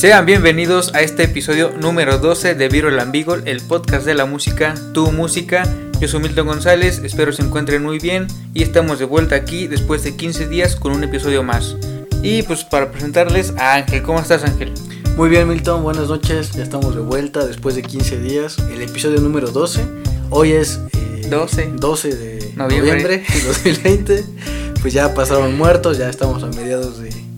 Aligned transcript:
Sean 0.00 0.24
bienvenidos 0.24 0.94
a 0.94 1.02
este 1.02 1.24
episodio 1.24 1.72
número 1.78 2.16
12 2.16 2.54
de 2.54 2.68
Viro 2.70 2.88
el 2.88 2.98
Ambigol, 2.98 3.42
el 3.44 3.60
podcast 3.60 4.06
de 4.06 4.14
la 4.14 4.24
música, 4.24 4.74
tu 4.94 5.12
música. 5.12 5.68
Yo 6.00 6.08
soy 6.08 6.20
Milton 6.20 6.46
González, 6.46 7.02
espero 7.04 7.34
se 7.34 7.42
encuentren 7.42 7.82
muy 7.82 7.98
bien 7.98 8.26
y 8.54 8.62
estamos 8.62 8.98
de 8.98 9.04
vuelta 9.04 9.36
aquí 9.36 9.66
después 9.66 10.02
de 10.02 10.16
15 10.16 10.48
días 10.48 10.74
con 10.74 10.92
un 10.92 11.04
episodio 11.04 11.42
más. 11.42 11.76
Y 12.22 12.42
pues 12.44 12.64
para 12.64 12.90
presentarles 12.90 13.52
a 13.58 13.74
Ángel, 13.74 14.02
¿cómo 14.02 14.20
estás 14.20 14.42
Ángel? 14.42 14.72
Muy 15.18 15.28
bien 15.28 15.46
Milton, 15.46 15.82
buenas 15.82 16.08
noches, 16.08 16.52
ya 16.52 16.62
estamos 16.62 16.94
de 16.94 17.02
vuelta 17.02 17.44
después 17.44 17.74
de 17.74 17.82
15 17.82 18.20
días, 18.20 18.56
el 18.72 18.80
episodio 18.80 19.20
número 19.20 19.50
12. 19.50 19.84
Hoy 20.30 20.52
es 20.52 20.80
eh, 20.94 21.26
12. 21.28 21.72
12 21.76 22.16
de 22.16 22.52
Noviembre. 22.56 22.90
noviembre 22.90 23.24
de 23.28 23.42
2020. 23.46 24.24
Pues 24.80 24.94
ya 24.94 25.12
pasaron 25.12 25.58
muertos, 25.58 25.98
ya 25.98 26.08
estamos 26.08 26.42
a 26.42 26.46
mediados 26.46 27.00
de... 27.00 27.29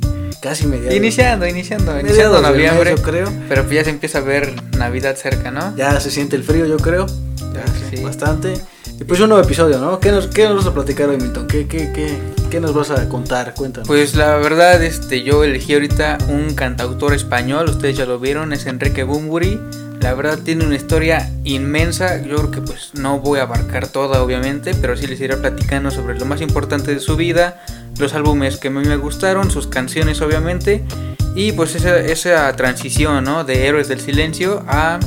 Casi 0.43 0.67
mediados. 0.67 0.97
Iniciando, 0.97 1.47
iniciando, 1.47 1.93
mediados 1.93 2.11
iniciando 2.11 2.43
mes, 2.43 2.51
noviembre. 2.51 2.95
yo 2.97 3.03
creo. 3.03 3.33
Pero 3.49 3.63
pues 3.63 3.75
ya 3.77 3.85
se 3.85 3.91
empieza 3.91 4.19
a 4.19 4.23
ver 4.23 4.53
Navidad 4.77 5.15
cerca, 5.15 5.53
¿no? 5.53 5.73
Ya 5.77 5.99
se 6.01 6.11
siente 6.11 6.35
el 6.35 6.43
frío, 6.43 6.67
yo 6.67 6.79
creo. 6.79 7.07
Ya, 7.55 7.65
Sí. 7.91 8.03
Bastante. 8.03 8.55
Y 8.99 9.05
pues 9.05 9.21
un 9.21 9.29
nuevo 9.29 9.45
episodio, 9.45 9.79
¿no? 9.79 10.01
¿Qué 10.01 10.11
nos, 10.11 10.27
qué 10.27 10.45
nos 10.49 10.57
vas 10.57 10.67
a 10.67 10.75
platicar 10.75 11.09
hoy, 11.09 11.17
Milton? 11.19 11.47
¿Qué, 11.47 11.69
qué, 11.69 11.93
qué, 11.93 12.19
qué 12.51 12.59
nos 12.61 12.75
vas 12.75 12.91
a 12.91 13.09
contar? 13.09 13.55
Cuéntanos. 13.55 13.87
Pues 13.87 14.17
la 14.17 14.37
verdad, 14.37 14.83
este, 14.83 15.23
yo 15.23 15.45
elegí 15.45 15.75
ahorita 15.75 16.19
un 16.29 16.55
cantautor 16.55 17.15
español, 17.15 17.69
ustedes 17.69 17.97
ya 17.97 18.07
lo 18.07 18.19
vieron, 18.19 18.53
es 18.53 18.67
Enrique 18.67 19.05
Bumburi. 19.05 19.61
La 20.01 20.15
verdad 20.15 20.41
tiene 20.43 20.65
una 20.67 20.75
historia 20.75 21.31
inmensa, 21.45 22.21
yo 22.23 22.37
creo 22.37 22.51
que 22.51 22.61
pues 22.61 22.91
no 22.95 23.21
voy 23.21 23.39
a 23.39 23.43
abarcar 23.43 23.87
toda 23.87 24.21
obviamente, 24.23 24.75
pero 24.75 24.97
sí 24.97 25.07
les 25.07 25.21
iré 25.21 25.37
platicando 25.37 25.93
sobre 25.93 26.19
lo 26.19 26.25
más 26.25 26.41
importante 26.41 26.93
de 26.93 26.99
su 26.99 27.15
vida, 27.15 27.63
los 27.99 28.15
álbumes 28.15 28.57
que 28.57 28.69
a 28.69 28.71
mí 28.71 28.87
me 28.87 28.97
gustaron, 28.97 29.51
sus 29.51 29.67
canciones 29.67 30.21
obviamente, 30.21 30.85
y 31.35 31.53
pues 31.53 31.75
esa, 31.75 31.99
esa 31.99 32.55
transición, 32.57 33.25
¿no? 33.25 33.45
De 33.45 33.67
Héroes 33.67 33.89
del 33.89 34.01
Silencio 34.01 34.65
a 34.67 34.99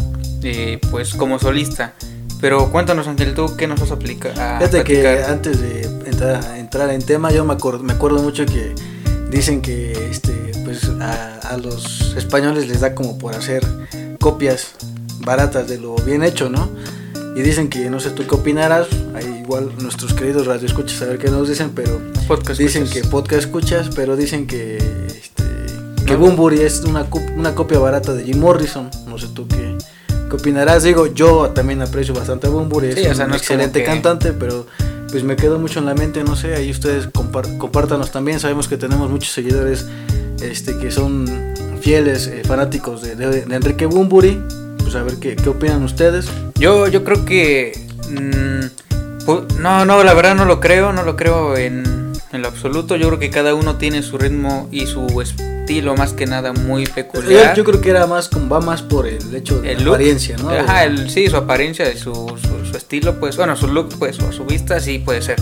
eh, 0.43 0.79
pues 0.91 1.13
como 1.13 1.39
solista. 1.39 1.93
Pero 2.41 2.71
cuéntanos 2.71 3.07
Ángel, 3.07 3.33
tú 3.33 3.55
qué 3.57 3.67
nos 3.67 3.79
vas 3.79 3.91
a 3.91 3.95
aplicar. 3.95 4.33
Fíjate 4.33 4.83
que 4.83 5.23
antes 5.23 5.61
de 5.61 5.81
entrar, 6.05 6.57
entrar 6.57 6.89
en 6.89 7.01
tema, 7.01 7.31
yo 7.31 7.45
me 7.45 7.53
acuerdo, 7.53 7.83
me 7.83 7.93
acuerdo 7.93 8.21
mucho 8.21 8.45
que 8.45 8.75
dicen 9.29 9.61
que 9.61 9.91
este, 10.09 10.51
pues 10.63 10.89
a, 11.01 11.39
a 11.39 11.57
los 11.57 12.15
españoles 12.15 12.67
les 12.67 12.81
da 12.81 12.93
como 12.93 13.17
por 13.17 13.35
hacer 13.35 13.65
copias 14.19 14.73
baratas 15.19 15.67
de 15.67 15.79
lo 15.79 15.95
bien 15.95 16.23
hecho, 16.23 16.49
¿no? 16.49 16.69
Y 17.35 17.41
dicen 17.41 17.67
que, 17.69 17.89
no 17.89 17.99
sé 17.99 18.11
tú 18.11 18.25
qué 18.25 18.33
opinarás, 18.35 18.87
ahí 19.13 19.41
igual 19.43 19.69
nuestros 19.81 20.13
queridos 20.13 20.47
radioescuchas 20.47 21.01
a 21.01 21.05
ver 21.05 21.17
qué 21.17 21.29
nos 21.29 21.49
dicen, 21.49 21.71
pero 21.75 21.99
podcast 22.27 22.59
dicen 22.59 22.83
escuchas. 22.83 23.03
que 23.03 23.09
podcast 23.09 23.41
escuchas, 23.43 23.89
pero 23.93 24.15
dicen 24.15 24.47
que, 24.47 24.77
este, 24.77 25.43
que 26.05 26.13
No. 26.13 26.19
Bumburi 26.19 26.61
es 26.61 26.81
una, 26.85 27.05
una 27.35 27.53
copia 27.53 27.77
barata 27.79 28.13
de 28.13 28.23
Jim 28.23 28.39
Morrison, 28.39 28.89
no 29.07 29.17
sé 29.17 29.27
tú 29.33 29.45
qué, 29.49 29.75
qué 30.29 30.35
opinarás, 30.35 30.83
digo, 30.83 31.07
yo 31.07 31.49
también 31.49 31.81
aprecio 31.81 32.13
bastante 32.13 32.47
a 32.47 32.51
Bumburi, 32.51 32.87
es 32.87 32.95
Sí, 32.95 33.05
o 33.05 33.09
un 33.09 33.15
sea, 33.15 33.27
no 33.27 33.35
es 33.35 33.41
como 33.41 33.55
excelente 33.55 33.79
que- 33.81 33.85
cantante, 33.85 34.31
pero 34.31 34.65
pues 35.11 35.23
me 35.25 35.35
quedó 35.35 35.59
mucho 35.59 35.79
en 35.79 35.85
la 35.87 35.93
mente, 35.93 36.23
no 36.23 36.37
sé, 36.37 36.55
ahí 36.55 36.71
ustedes 36.71 37.11
compar- 37.11 37.57
compártanos 37.57 38.11
también, 38.11 38.39
sabemos 38.39 38.69
que 38.69 38.77
tenemos 38.77 39.09
muchos 39.11 39.33
seguidores 39.33 39.85
este, 40.41 40.77
que 40.77 40.89
son 40.89 41.25
fieles, 41.81 42.27
eh, 42.27 42.43
fanáticos 42.45 43.01
de, 43.01 43.15
de- 43.17 43.45
de 43.45 43.55
Enrique 43.55 43.85
Bumburi, 43.87 44.41
pues 44.85 44.95
a 44.95 45.03
ver 45.03 45.15
qué, 45.19 45.35
qué 45.35 45.49
opinan 45.49 45.83
ustedes. 45.83 46.27
Yo, 46.55 46.87
yo 46.87 47.03
creo 47.03 47.25
que. 47.25 47.73
mm, 48.09 49.25
pu- 49.25 49.45
no, 49.59 49.83
no, 49.85 50.03
la 50.03 50.13
verdad 50.13 50.35
no 50.35 50.45
lo 50.45 50.59
creo, 50.59 50.93
no 50.93 51.03
lo 51.03 51.15
creo 51.15 51.57
en, 51.57 52.13
en 52.31 52.41
lo 52.41 52.47
absoluto. 52.47 52.95
Yo 52.95 53.07
creo 53.07 53.19
que 53.19 53.29
cada 53.29 53.55
uno 53.55 53.75
tiene 53.77 54.03
su 54.03 54.17
ritmo 54.17 54.69
y 54.71 54.85
su 54.85 55.21
estilo, 55.21 55.95
más 55.95 56.13
que 56.13 56.27
nada, 56.27 56.53
muy 56.53 56.85
peculiar. 56.85 57.55
yo 57.55 57.63
creo 57.63 57.81
que 57.81 57.89
era 57.89 58.05
más, 58.05 58.29
va 58.29 58.61
más 58.61 58.83
por 58.83 59.07
el 59.07 59.35
hecho 59.35 59.59
de 59.61 59.71
el 59.73 59.83
la 59.83 59.91
apariencia, 59.91 60.37
¿no? 60.37 60.49
Ajá, 60.51 60.83
el, 60.85 61.09
sí, 61.09 61.27
su 61.27 61.35
apariencia, 61.37 61.85
su, 61.97 62.13
su, 62.13 62.65
su 62.71 62.77
estilo, 62.77 63.19
pues, 63.19 63.35
bueno, 63.37 63.55
su 63.55 63.67
look, 63.67 63.89
pues, 63.97 64.19
o 64.19 64.31
su 64.31 64.45
vista, 64.45 64.79
sí 64.79 64.99
puede 64.99 65.21
ser. 65.23 65.37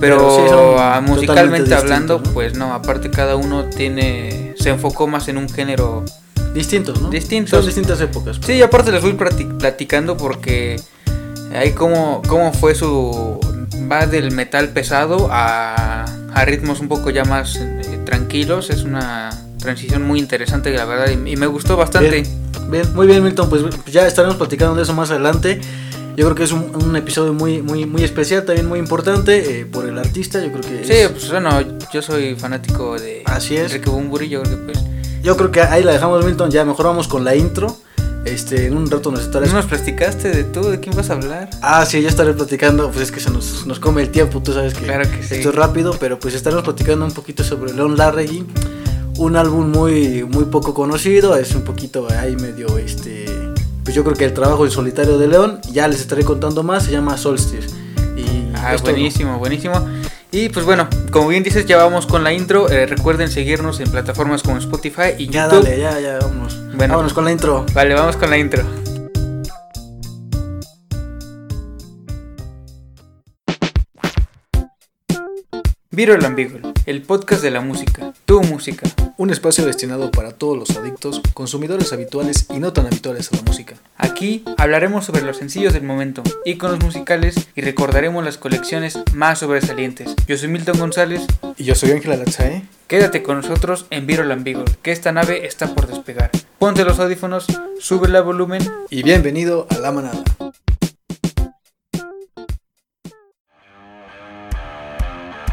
Pero, 0.00 0.18
Pero 0.18 0.30
sí, 0.30 0.42
son 0.48 0.74
ah, 0.78 1.00
musicalmente 1.04 1.74
hablando, 1.74 2.22
pues 2.22 2.54
no, 2.56 2.72
aparte 2.72 3.10
cada 3.10 3.34
uno 3.34 3.64
tiene, 3.64 4.54
se 4.56 4.68
enfocó 4.68 5.08
más 5.08 5.26
en 5.26 5.38
un 5.38 5.48
género 5.48 6.04
Distintos, 6.58 7.00
¿no? 7.00 7.08
Distintos. 7.10 7.50
Son 7.50 7.64
distintas 7.66 8.00
épocas. 8.00 8.38
Sí, 8.44 8.60
aparte 8.62 8.90
les 8.92 9.02
voy 9.02 9.12
plati- 9.12 9.56
platicando 9.58 10.16
porque 10.16 10.80
ahí 11.54 11.72
cómo, 11.72 12.20
cómo 12.28 12.52
fue 12.52 12.74
su... 12.74 13.38
Va 13.90 14.06
del 14.06 14.32
metal 14.32 14.68
pesado 14.70 15.28
a, 15.30 16.04
a 16.34 16.44
ritmos 16.44 16.80
un 16.80 16.88
poco 16.88 17.08
ya 17.10 17.24
más 17.24 17.56
eh, 17.56 17.98
tranquilos. 18.04 18.68
Es 18.70 18.82
una 18.82 19.30
transición 19.58 20.02
muy 20.06 20.18
interesante, 20.18 20.70
la 20.74 20.84
verdad, 20.84 21.08
y, 21.08 21.30
y 21.30 21.36
me 21.36 21.46
gustó 21.46 21.76
bastante. 21.76 22.10
Bien, 22.22 22.70
bien, 22.70 22.94
muy 22.94 23.06
bien, 23.06 23.24
Milton. 23.24 23.48
Pues 23.48 23.62
ya 23.90 24.06
estaremos 24.06 24.36
platicando 24.36 24.74
de 24.74 24.82
eso 24.82 24.92
más 24.94 25.10
adelante. 25.10 25.60
Yo 26.16 26.24
creo 26.24 26.34
que 26.34 26.42
es 26.44 26.52
un, 26.52 26.70
un 26.84 26.96
episodio 26.96 27.32
muy, 27.32 27.62
muy, 27.62 27.86
muy 27.86 28.02
especial, 28.02 28.44
también 28.44 28.66
muy 28.68 28.78
importante 28.80 29.60
eh, 29.60 29.64
por 29.64 29.88
el 29.88 29.96
artista. 29.96 30.44
Yo 30.44 30.50
creo 30.50 30.60
que 30.62 30.84
Sí, 30.84 30.92
es- 30.92 31.08
pues 31.08 31.30
bueno, 31.30 31.50
yo 31.92 32.02
soy 32.02 32.34
fanático 32.34 32.98
de 32.98 33.22
Así 33.24 33.56
es. 33.56 33.72
Enrique 33.72 33.88
Bumburi, 33.88 34.28
yo 34.28 34.42
creo 34.42 34.56
que 34.66 34.72
pues... 34.72 34.84
yo 35.22 35.36
creo 35.36 35.50
que 35.50 35.60
ahí 35.60 35.82
la 35.82 35.92
dejamos, 35.92 36.24
Milton. 36.24 36.50
Ya 36.50 36.64
mejor 36.64 36.86
vamos 36.86 37.08
con 37.08 37.24
la 37.24 37.34
intro. 37.34 37.76
Este, 38.24 38.66
en 38.66 38.76
un 38.76 38.90
rato 38.90 39.10
nos 39.10 39.20
estarás. 39.20 39.48
¿No 39.50 39.56
nos 39.56 39.66
platicaste 39.66 40.28
de 40.30 40.44
tú? 40.44 40.62
¿De 40.68 40.80
quién 40.80 40.94
vas 40.94 41.08
a 41.10 41.14
hablar? 41.14 41.48
Ah, 41.62 41.86
sí, 41.86 42.02
ya 42.02 42.08
estaré 42.08 42.34
platicando. 42.34 42.90
Pues 42.90 43.04
es 43.04 43.12
que 43.12 43.20
se 43.20 43.30
nos, 43.30 43.66
nos 43.66 43.78
come 43.80 44.02
el 44.02 44.10
tiempo. 44.10 44.42
Tú 44.42 44.52
sabes 44.52 44.74
que, 44.74 44.84
Claro 44.84 45.04
que 45.10 45.22
sí. 45.22 45.36
esto 45.36 45.48
es 45.50 45.54
rápido, 45.54 45.96
pero 45.98 46.18
pues 46.18 46.34
estaremos 46.34 46.64
platicando 46.64 47.04
un 47.04 47.12
poquito 47.12 47.42
sobre 47.44 47.72
Leon 47.72 47.96
Larregui. 47.96 48.44
Un 49.16 49.36
álbum 49.36 49.70
muy, 49.70 50.24
muy 50.24 50.44
poco 50.44 50.74
conocido. 50.74 51.36
Es 51.36 51.54
un 51.54 51.62
poquito 51.62 52.06
ahí 52.10 52.36
medio 52.36 52.76
este. 52.78 53.26
Pues 53.82 53.94
yo 53.96 54.04
creo 54.04 54.14
que 54.16 54.26
el 54.26 54.34
trabajo 54.34 54.64
en 54.66 54.70
solitario 54.70 55.16
de 55.16 55.28
León. 55.28 55.60
Ya 55.72 55.88
les 55.88 56.00
estaré 56.00 56.22
contando 56.24 56.62
más. 56.62 56.84
Se 56.84 56.92
llama 56.92 57.16
Solstice. 57.16 57.68
Y 58.16 58.52
Ah, 58.56 58.76
buenísimo, 58.82 59.38
buenísimo. 59.38 59.74
Y 60.30 60.50
pues 60.50 60.66
bueno, 60.66 60.88
como 61.10 61.28
bien 61.28 61.42
dices, 61.42 61.64
ya 61.66 61.78
vamos 61.78 62.06
con 62.06 62.22
la 62.22 62.32
intro. 62.32 62.68
Eh, 62.70 62.86
recuerden 62.86 63.30
seguirnos 63.30 63.80
en 63.80 63.90
plataformas 63.90 64.42
como 64.42 64.58
Spotify 64.58 65.14
y 65.16 65.28
Ya 65.28 65.44
YouTube. 65.46 65.64
dale, 65.64 65.78
ya, 65.80 65.98
ya. 66.00 66.18
Bueno. 66.74 66.92
Vámonos 66.94 67.14
con 67.14 67.24
la 67.24 67.32
intro. 67.32 67.64
Vale, 67.72 67.94
vamos 67.94 68.16
con 68.16 68.28
la 68.30 68.36
intro. 68.38 68.62
Viro 75.98 76.14
el 76.14 76.24
Ambiguo, 76.24 76.60
el 76.86 77.02
podcast 77.02 77.42
de 77.42 77.50
la 77.50 77.60
música, 77.60 78.12
tu 78.24 78.40
música. 78.44 78.88
Un 79.16 79.30
espacio 79.30 79.66
destinado 79.66 80.12
para 80.12 80.30
todos 80.30 80.56
los 80.56 80.76
adictos, 80.76 81.20
consumidores 81.34 81.92
habituales 81.92 82.46
y 82.50 82.60
no 82.60 82.72
tan 82.72 82.86
habituales 82.86 83.32
a 83.32 83.36
la 83.36 83.42
música. 83.42 83.74
Aquí 83.96 84.44
hablaremos 84.58 85.06
sobre 85.06 85.22
los 85.22 85.38
sencillos 85.38 85.72
del 85.72 85.82
momento, 85.82 86.22
íconos 86.44 86.78
musicales 86.84 87.48
y 87.56 87.62
recordaremos 87.62 88.24
las 88.24 88.38
colecciones 88.38 88.96
más 89.12 89.40
sobresalientes. 89.40 90.14
Yo 90.28 90.38
soy 90.38 90.50
Milton 90.50 90.78
González, 90.78 91.26
Y 91.56 91.64
yo 91.64 91.74
soy 91.74 91.90
Ángela 91.90 92.14
Latzae. 92.14 92.62
quédate 92.86 93.24
con 93.24 93.38
nosotros 93.38 93.86
en 93.90 94.06
Viro 94.06 94.22
el 94.22 94.30
Ambiguo, 94.30 94.66
que 94.82 94.92
esta 94.92 95.10
nave 95.10 95.48
está 95.48 95.74
por 95.74 95.88
despegar. 95.88 96.30
Ponte 96.60 96.84
los 96.84 97.00
audífonos, 97.00 97.46
sube 97.80 98.06
el 98.06 98.22
volumen 98.22 98.62
Y 98.88 99.02
bienvenido 99.02 99.66
a 99.68 99.78
La 99.78 99.90
Manada. 99.90 100.22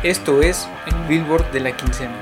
Esto 0.05 0.43
es 0.43 0.67
el 0.85 0.93
Billboard 1.07 1.49
de 1.51 1.59
la 1.61 1.75
quincena. 1.75 2.15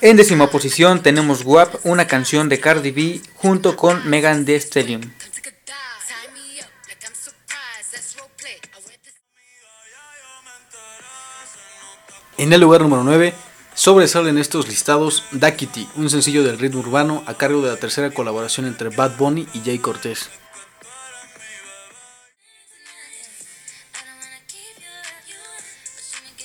En 0.00 0.16
décima 0.16 0.50
posición 0.50 1.04
tenemos 1.04 1.44
WAP, 1.44 1.86
una 1.86 2.08
canción 2.08 2.48
de 2.48 2.58
Cardi 2.58 2.90
B 2.90 3.20
junto 3.36 3.76
con 3.76 4.10
Megan 4.10 4.44
Thee 4.44 4.58
Stallion. 4.58 5.14
En 12.38 12.52
el 12.52 12.60
lugar 12.60 12.80
número 12.80 13.04
9 13.04 13.34
sobresalen 13.76 14.36
estos 14.38 14.66
listados 14.66 15.22
Dakiti, 15.30 15.88
un 15.94 16.10
sencillo 16.10 16.42
del 16.42 16.58
ritmo 16.58 16.80
urbano 16.80 17.22
a 17.26 17.34
cargo 17.34 17.62
de 17.62 17.70
la 17.70 17.76
tercera 17.76 18.10
colaboración 18.10 18.66
entre 18.66 18.88
Bad 18.88 19.16
Bunny 19.16 19.46
y 19.54 19.60
Jay 19.60 19.78
Cortés. 19.78 20.28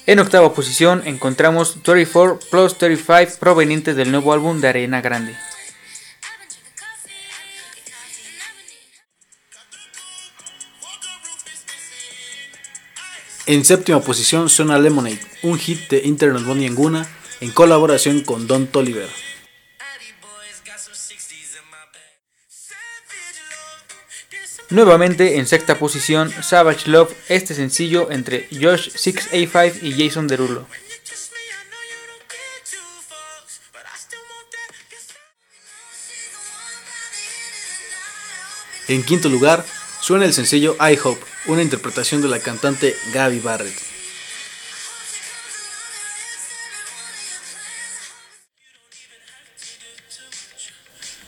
En 0.10 0.18
octava 0.18 0.56
posición 0.56 1.04
encontramos 1.06 1.84
34 1.84 2.40
plus 2.50 2.80
35 2.80 3.38
provenientes 3.40 3.96
del 3.96 4.10
nuevo 4.10 4.34
álbum 4.34 4.60
de 4.60 4.68
Arena 4.68 5.02
Grande. 5.02 5.36
En 13.46 13.64
séptima 13.64 14.02
posición 14.02 14.50
suena 14.50 14.80
Lemonade, 14.80 15.20
un 15.44 15.60
hit 15.60 15.88
de 15.92 16.02
Internet 16.04 16.44
Bunny 16.44 16.66
Anguna 16.66 17.08
en 17.40 17.52
colaboración 17.52 18.22
con 18.22 18.48
Don 18.48 18.66
Toliver. 18.66 19.29
Nuevamente 24.72 25.38
en 25.38 25.48
sexta 25.48 25.80
posición, 25.80 26.32
Savage 26.44 26.90
Love, 26.90 27.16
este 27.28 27.56
sencillo 27.56 28.12
entre 28.12 28.48
Josh 28.52 28.90
6A5 28.90 29.82
y 29.82 30.08
Jason 30.08 30.28
Derulo. 30.28 30.68
En 38.88 39.04
quinto 39.04 39.28
lugar, 39.30 39.66
suena 40.02 40.26
el 40.26 40.34
sencillo 40.34 40.76
I 40.80 40.98
Hope, 41.04 41.24
una 41.48 41.64
interpretación 41.64 42.22
de 42.22 42.28
la 42.28 42.40
cantante 42.40 42.96
Gaby 43.12 43.40
Barrett. 43.40 43.89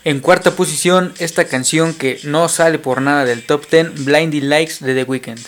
En 0.04 0.18
cuarta 0.18 0.56
posición, 0.56 1.14
esta 1.20 1.44
canción 1.44 1.94
que 1.94 2.18
no 2.24 2.48
sale 2.48 2.80
por 2.80 3.00
nada 3.00 3.24
del 3.24 3.46
top 3.46 3.70
10, 3.70 4.04
Blindy 4.04 4.40
Likes 4.40 4.84
de 4.84 4.94
The 4.94 5.04
Weeknd. 5.04 5.38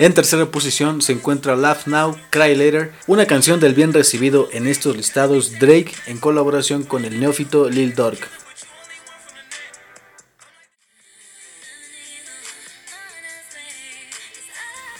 En 0.00 0.14
tercera 0.14 0.46
posición 0.46 1.00
se 1.00 1.12
encuentra 1.12 1.54
Laugh 1.54 1.86
Now, 1.86 2.18
Cry 2.30 2.56
Later, 2.56 2.90
una 3.06 3.26
canción 3.26 3.60
del 3.60 3.74
bien 3.74 3.92
recibido 3.92 4.48
en 4.50 4.66
estos 4.66 4.96
listados 4.96 5.60
Drake 5.60 5.92
en 6.06 6.18
colaboración 6.18 6.82
con 6.82 7.04
el 7.04 7.20
neófito 7.20 7.70
Lil 7.70 7.94
Durk. 7.94 8.41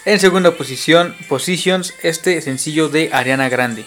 En 0.05 0.19
segunda 0.19 0.57
posición, 0.57 1.15
Positions, 1.29 1.93
este 2.03 2.41
sencillo 2.41 2.89
de 2.89 3.09
Ariana 3.13 3.47
Grande. 3.47 3.85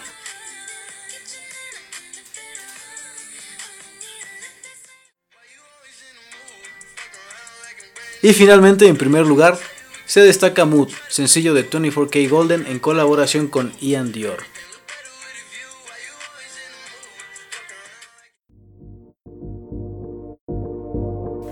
Y 8.23 8.33
finalmente, 8.33 8.89
en 8.89 8.97
primer 8.97 9.27
lugar, 9.27 9.59
se 10.07 10.21
destaca 10.21 10.65
Mood, 10.65 10.89
sencillo 11.09 11.53
de 11.53 11.69
24K 11.69 12.31
Golden 12.31 12.67
en 12.67 12.79
colaboración 12.79 13.49
con 13.49 13.77
Ian 13.79 14.11
Dior. 14.11 14.43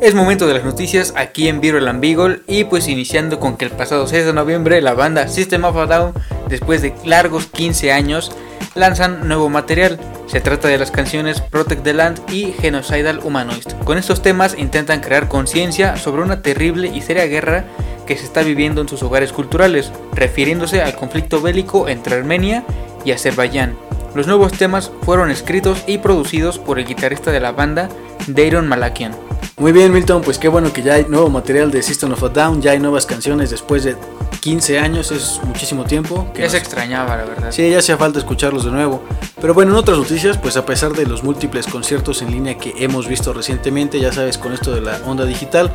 Es 0.05 0.15
momento 0.15 0.47
de 0.47 0.53
las 0.53 0.65
noticias 0.65 1.15
aquí 1.17 1.49
en 1.49 1.63
Viral 1.63 1.89
and 1.89 2.03
Beagle 2.03 2.43
y 2.47 2.65
pues 2.65 2.89
iniciando 2.89 3.41
con 3.41 3.57
que 3.57 3.65
el 3.65 3.71
pasado 3.71 4.07
6 4.07 4.27
de 4.27 4.33
noviembre 4.35 4.83
la 4.83 4.93
banda 4.93 5.29
System 5.29 5.65
of 5.65 5.79
a 5.79 5.87
Down, 5.87 6.13
después 6.47 6.83
de 6.83 6.95
largos 7.07 7.47
15 7.47 7.91
años, 7.91 8.31
lanzan 8.75 9.27
nuevo 9.27 9.49
material. 9.49 9.99
Se 10.27 10.43
trata 10.43 10.69
de 10.69 10.77
las 10.77 10.91
canciones 10.91 11.41
Protect 11.41 11.85
the 11.85 11.95
Land 11.95 12.21
y 12.31 12.53
Genocidal 12.53 13.21
Humanoid. 13.25 13.65
Con 13.85 13.97
estos 13.97 14.21
temas 14.21 14.55
intentan 14.59 15.01
crear 15.01 15.27
conciencia 15.27 15.97
sobre 15.97 16.21
una 16.21 16.43
terrible 16.43 16.89
y 16.89 17.01
seria 17.01 17.25
guerra 17.25 17.65
que 18.07 18.19
se 18.19 18.27
está 18.27 18.43
viviendo 18.43 18.83
en 18.83 18.89
sus 18.89 19.03
hogares 19.03 19.33
culturales, 19.33 19.91
refiriéndose 20.13 20.83
al 20.83 20.97
conflicto 20.97 21.41
bélico 21.41 21.89
entre 21.89 22.17
Armenia 22.17 22.63
y 23.07 23.13
Azerbaiyán. 23.13 23.75
Los 24.15 24.27
nuevos 24.27 24.53
temas 24.53 24.93
fueron 25.01 25.31
escritos 25.31 25.83
y 25.87 25.97
producidos 25.97 26.59
por 26.59 26.79
el 26.79 26.85
guitarrista 26.85 27.33
de 27.33 27.41
la 27.41 27.53
banda, 27.53 27.89
Dayron 28.27 28.69
Malakian. 28.69 29.24
Muy 29.57 29.71
bien, 29.71 29.93
Milton, 29.93 30.23
pues 30.23 30.39
qué 30.39 30.49
bueno 30.49 30.73
que 30.73 30.83
ya 30.83 30.95
hay 30.95 31.07
nuevo 31.09 31.31
material 31.31 31.71
de 31.71 31.81
System 31.81 32.13
of 32.13 32.25
a 32.25 32.29
Down, 32.29 32.61
ya 32.61 32.73
hay 32.73 32.81
nuevas 32.81 33.07
canciones 33.07 33.51
después 33.51 33.85
de 33.85 33.97
15 34.41 34.81
años, 34.81 35.13
es 35.13 35.41
muchísimo 35.45 35.85
tiempo. 35.85 36.27
Que 36.35 36.43
ya 36.43 36.51
se 36.51 36.59
extrañaba, 36.59 37.17
la 37.17 37.25
verdad. 37.25 37.53
Sí, 37.53 37.71
ya 37.71 37.79
hacía 37.79 37.97
falta 37.97 38.19
escucharlos 38.19 38.65
de 38.65 38.73
nuevo. 38.73 39.05
Pero 39.41 39.55
bueno, 39.55 39.71
en 39.71 39.79
otras 39.79 39.97
noticias, 39.97 40.39
pues 40.39 40.57
a 40.57 40.67
pesar 40.67 40.93
de 40.93 41.07
los 41.07 41.23
múltiples 41.23 41.69
conciertos 41.69 42.21
en 42.21 42.33
línea 42.33 42.59
que 42.59 42.75
hemos 42.79 43.07
visto 43.07 43.33
recientemente, 43.33 44.01
ya 44.01 44.13
sabes, 44.13 44.39
con 44.39 44.53
esto 44.53 44.75
de 44.75 44.81
la 44.81 44.99
onda 45.07 45.25
digital 45.25 45.73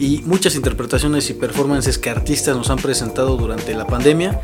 y 0.00 0.22
muchas 0.26 0.56
interpretaciones 0.56 1.30
y 1.30 1.34
performances 1.34 1.98
que 1.98 2.10
artistas 2.10 2.56
nos 2.56 2.68
han 2.68 2.78
presentado 2.78 3.36
durante 3.36 3.74
la 3.74 3.86
pandemia, 3.86 4.40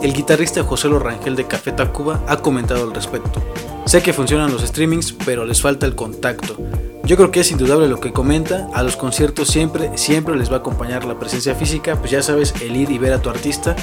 el 0.00 0.12
guitarrista 0.12 0.62
José 0.62 0.88
Rangel 0.88 1.34
de 1.34 1.46
Café 1.48 1.72
Tacuba 1.72 2.22
ha 2.28 2.36
comentado 2.36 2.84
al 2.84 2.94
respecto. 2.94 3.42
Sé 3.88 4.02
que 4.02 4.12
funcionan 4.12 4.52
los 4.52 4.60
streamings, 4.60 5.14
pero 5.24 5.46
les 5.46 5.62
falta 5.62 5.86
el 5.86 5.94
contacto. 5.94 6.58
Yo 7.04 7.16
creo 7.16 7.30
que 7.30 7.40
es 7.40 7.50
indudable 7.50 7.88
lo 7.88 8.00
que 8.00 8.12
comenta, 8.12 8.68
a 8.74 8.82
los 8.82 8.96
conciertos 8.96 9.48
siempre, 9.48 9.96
siempre 9.96 10.36
les 10.36 10.50
va 10.50 10.56
a 10.56 10.58
acompañar 10.58 11.06
la 11.06 11.18
presencia 11.18 11.54
física, 11.54 11.96
pues 11.96 12.10
ya 12.10 12.20
sabes, 12.20 12.52
el 12.60 12.76
ir 12.76 12.90
y 12.90 12.98
ver 12.98 13.14
a 13.14 13.22
tu 13.22 13.30
artista, 13.30 13.74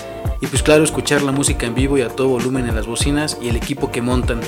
y 0.42 0.46
pues 0.46 0.62
claro, 0.62 0.84
escuchar 0.84 1.24
la 1.24 1.32
música 1.32 1.66
en 1.66 1.74
vivo 1.74 1.98
y 1.98 2.04
a 2.04 2.10
todo 2.10 2.28
volumen 2.28 2.70
en 2.70 2.76
las 2.76 2.86
bocinas 2.86 3.40
y 3.42 3.50
el 3.50 3.56
equipo 3.56 3.90
que 3.90 4.04
montan. 4.04 4.42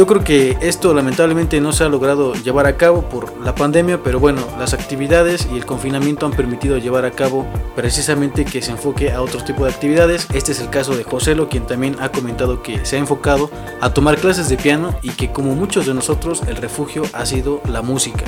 Yo 0.00 0.06
creo 0.06 0.24
que 0.24 0.56
esto 0.62 0.94
lamentablemente 0.94 1.60
no 1.60 1.72
se 1.72 1.84
ha 1.84 1.90
logrado 1.90 2.32
llevar 2.32 2.64
a 2.64 2.78
cabo 2.78 3.02
por 3.02 3.38
la 3.44 3.54
pandemia, 3.54 4.02
pero 4.02 4.18
bueno, 4.18 4.40
las 4.58 4.72
actividades 4.72 5.46
y 5.52 5.58
el 5.58 5.66
confinamiento 5.66 6.24
han 6.24 6.32
permitido 6.32 6.78
llevar 6.78 7.04
a 7.04 7.10
cabo 7.10 7.44
precisamente 7.76 8.46
que 8.46 8.62
se 8.62 8.70
enfoque 8.70 9.12
a 9.12 9.20
otro 9.20 9.44
tipo 9.44 9.66
de 9.66 9.72
actividades. 9.72 10.26
Este 10.32 10.52
es 10.52 10.60
el 10.60 10.70
caso 10.70 10.96
de 10.96 11.04
Joselo, 11.04 11.50
quien 11.50 11.66
también 11.66 11.96
ha 12.00 12.10
comentado 12.10 12.62
que 12.62 12.82
se 12.86 12.96
ha 12.96 12.98
enfocado 12.98 13.50
a 13.82 13.92
tomar 13.92 14.16
clases 14.16 14.48
de 14.48 14.56
piano 14.56 14.94
y 15.02 15.10
que 15.10 15.32
como 15.32 15.54
muchos 15.54 15.84
de 15.84 15.92
nosotros 15.92 16.44
el 16.48 16.56
refugio 16.56 17.02
ha 17.12 17.26
sido 17.26 17.60
la 17.68 17.82
música. 17.82 18.24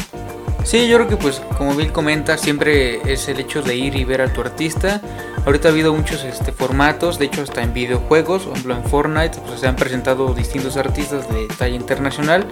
Sí, 0.65 0.89
yo 0.89 0.97
creo 0.97 1.09
que 1.09 1.17
pues 1.17 1.43
como 1.59 1.75
Bill 1.75 1.93
comenta, 1.93 2.39
siempre 2.39 3.01
es 3.13 3.29
el 3.29 3.41
hecho 3.41 3.63
de 3.63 3.75
ir 3.75 3.97
y 3.97 4.05
ver 4.05 4.23
a 4.23 4.33
tu 4.33 4.41
artista. 4.41 5.01
Ahorita 5.45 5.69
ha 5.69 5.73
habido 5.73 5.93
muchos 5.93 6.23
este, 6.25 6.53
formatos, 6.53 7.19
de 7.19 7.27
hecho 7.27 7.43
hasta 7.43 7.63
en 7.63 7.75
videojuegos, 7.75 8.45
por 8.45 8.71
en 8.71 8.85
Fortnite 8.85 9.39
pues, 9.47 9.61
se 9.61 9.67
han 9.67 9.77
presentado 9.77 10.33
distintos 10.35 10.77
artistas 10.77 11.29
de 11.29 11.49
talla 11.59 11.75
internacional. 11.75 12.47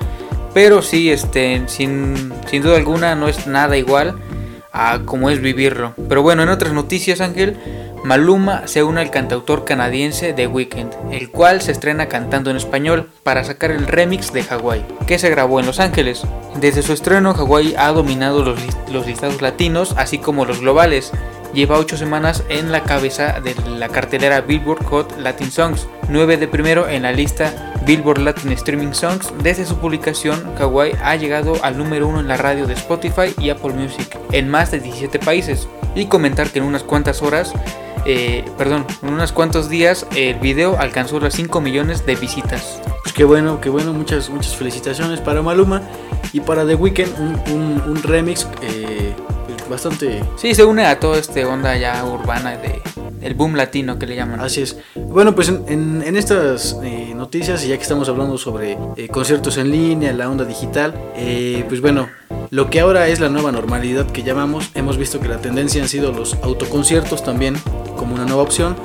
Pero 0.53 0.83
sí, 0.83 1.11
este, 1.11 1.63
sin, 1.69 2.33
sin 2.51 2.63
duda 2.63 2.77
alguna 2.77 3.15
no 3.15 3.29
es 3.29 3.47
nada 3.47 3.77
igual 3.77 4.19
a 4.73 5.01
como 5.05 5.31
es 5.31 5.41
vivirlo. 5.41 5.95
Pero 6.09 6.23
bueno, 6.23 6.43
en 6.43 6.49
otras 6.49 6.73
noticias 6.73 7.21
Ángel, 7.21 7.57
Maluma 8.03 8.67
se 8.67 8.83
une 8.83 9.01
al 9.01 9.11
cantautor 9.11 9.65
canadiense 9.67 10.33
The 10.33 10.47
Weeknd, 10.47 11.13
el 11.13 11.31
cual 11.31 11.61
se 11.61 11.73
estrena 11.73 12.07
cantando 12.07 12.51
en 12.51 12.57
español 12.57 13.11
para 13.23 13.45
sacar 13.45 13.71
el 13.71 13.87
remix 13.87 14.33
de 14.33 14.43
Hawaii, 14.49 14.85
que 15.07 15.19
se 15.19 15.29
grabó 15.29 15.61
en 15.61 15.67
Los 15.67 15.81
Ángeles. 15.81 16.23
Desde 16.61 16.83
su 16.83 16.95
estreno, 16.95 17.33
Hawaii 17.33 17.75
ha 17.77 17.93
dominado 17.93 18.43
los, 18.43 18.59
los 18.91 19.07
listados 19.07 19.43
latinos, 19.43 19.95
así 19.99 20.19
como 20.19 20.47
los 20.47 20.61
globales. 20.61 21.13
Lleva 21.53 21.79
8 21.79 21.97
semanas 21.97 22.45
en 22.49 22.73
la 22.73 22.85
cabeza 22.85 23.41
de 23.41 23.55
la 23.69 23.89
cartelera 23.89 24.41
Billboard 24.41 24.85
Hot 24.85 25.19
Latin 25.19 25.51
Songs, 25.51 25.87
9 26.09 26.37
de 26.37 26.49
primero 26.49 26.89
en 26.89 27.03
la 27.03 27.13
lista 27.13 27.73
Billboard 27.85 28.21
Latin 28.21 28.53
Streaming 28.53 28.93
Songs. 28.93 29.33
Desde 29.43 29.67
su 29.67 29.77
publicación, 29.77 30.41
Hawaii 30.59 30.93
ha 31.03 31.17
llegado 31.17 31.55
al 31.63 31.77
número 31.77 32.09
1 32.09 32.21
en 32.21 32.29
la 32.29 32.37
radio 32.37 32.67
de 32.67 32.75
Spotify 32.75 33.35
y 33.39 33.51
Apple 33.51 33.75
Music 33.75 34.17
en 34.33 34.49
más 34.49 34.71
de 34.71 34.81
17 34.81 35.19
países. 35.19 35.69
Y 35.97 36.07
comentar 36.07 36.51
que 36.51 36.61
en 36.61 36.67
unas 36.67 36.85
cuantas 36.85 37.21
horas 37.21 37.53
eh, 38.07 38.45
perdón, 38.57 38.87
en 39.03 39.15
unos 39.15 39.33
cuantos 39.33 39.69
días 39.69 40.07
el 40.17 40.39
video 40.39 40.79
alcanzó 40.79 41.21
las 41.21 41.35
5 41.35 41.61
millones 41.61 42.07
de 42.07 42.17
visitas. 42.17 42.81
Pues 43.03 43.15
qué 43.15 43.25
bueno, 43.25 43.61
qué 43.61 43.69
bueno, 43.69 43.93
muchas, 43.93 44.31
muchas 44.31 44.57
felicitaciones 44.57 45.21
para 45.21 45.43
Maluma 45.43 45.83
y 46.33 46.41
para 46.41 46.67
The 46.67 46.75
Weeknd, 46.75 47.19
un, 47.51 48.01
remix 48.03 48.47
eh, 48.63 49.15
bastante... 49.69 50.23
Sí, 50.37 50.55
se 50.55 50.65
une 50.65 50.87
a 50.87 50.99
toda 50.99 51.19
esta 51.19 51.47
onda 51.47 51.77
ya 51.77 52.05
urbana 52.05 52.57
de, 52.57 52.81
el 53.21 53.35
boom 53.35 53.55
latino 53.55 53.99
que 53.99 54.07
le 54.07 54.17
llaman. 54.17 54.41
Así 54.41 54.63
es. 54.63 54.79
Bueno, 54.95 55.35
pues 55.35 55.49
en, 55.49 56.17
estas 56.17 56.77
eh, 56.83 57.13
noticias, 57.15 57.67
ya 57.67 57.77
que 57.77 57.83
estamos 57.83 58.09
hablando 58.09 58.39
sobre 58.39 58.79
conciertos 59.11 59.59
en 59.59 59.71
línea, 59.71 60.13
la 60.13 60.31
onda 60.31 60.45
digital, 60.45 60.95
pues 61.69 61.81
bueno, 61.81 62.09
lo 62.51 62.69
que 62.69 62.81
ahora 62.81 63.07
es 63.09 63.21
la 63.21 63.29
nueva 63.29 63.53
normalidad 63.53 64.07
que 64.07 64.23
llamamos, 64.23 64.71
hemos 64.75 64.97
visto 64.97 65.21
que 65.21 65.29
la 65.29 65.39
tendencia 65.39 65.81
han 65.83 65.89
sido 65.89 66.11
los 66.11 66.35
autoconciertos 66.43 67.23
también 67.23 67.57
como 68.01 68.15
una 68.15 68.25
nueva 68.25 68.43
opción, 68.43 68.77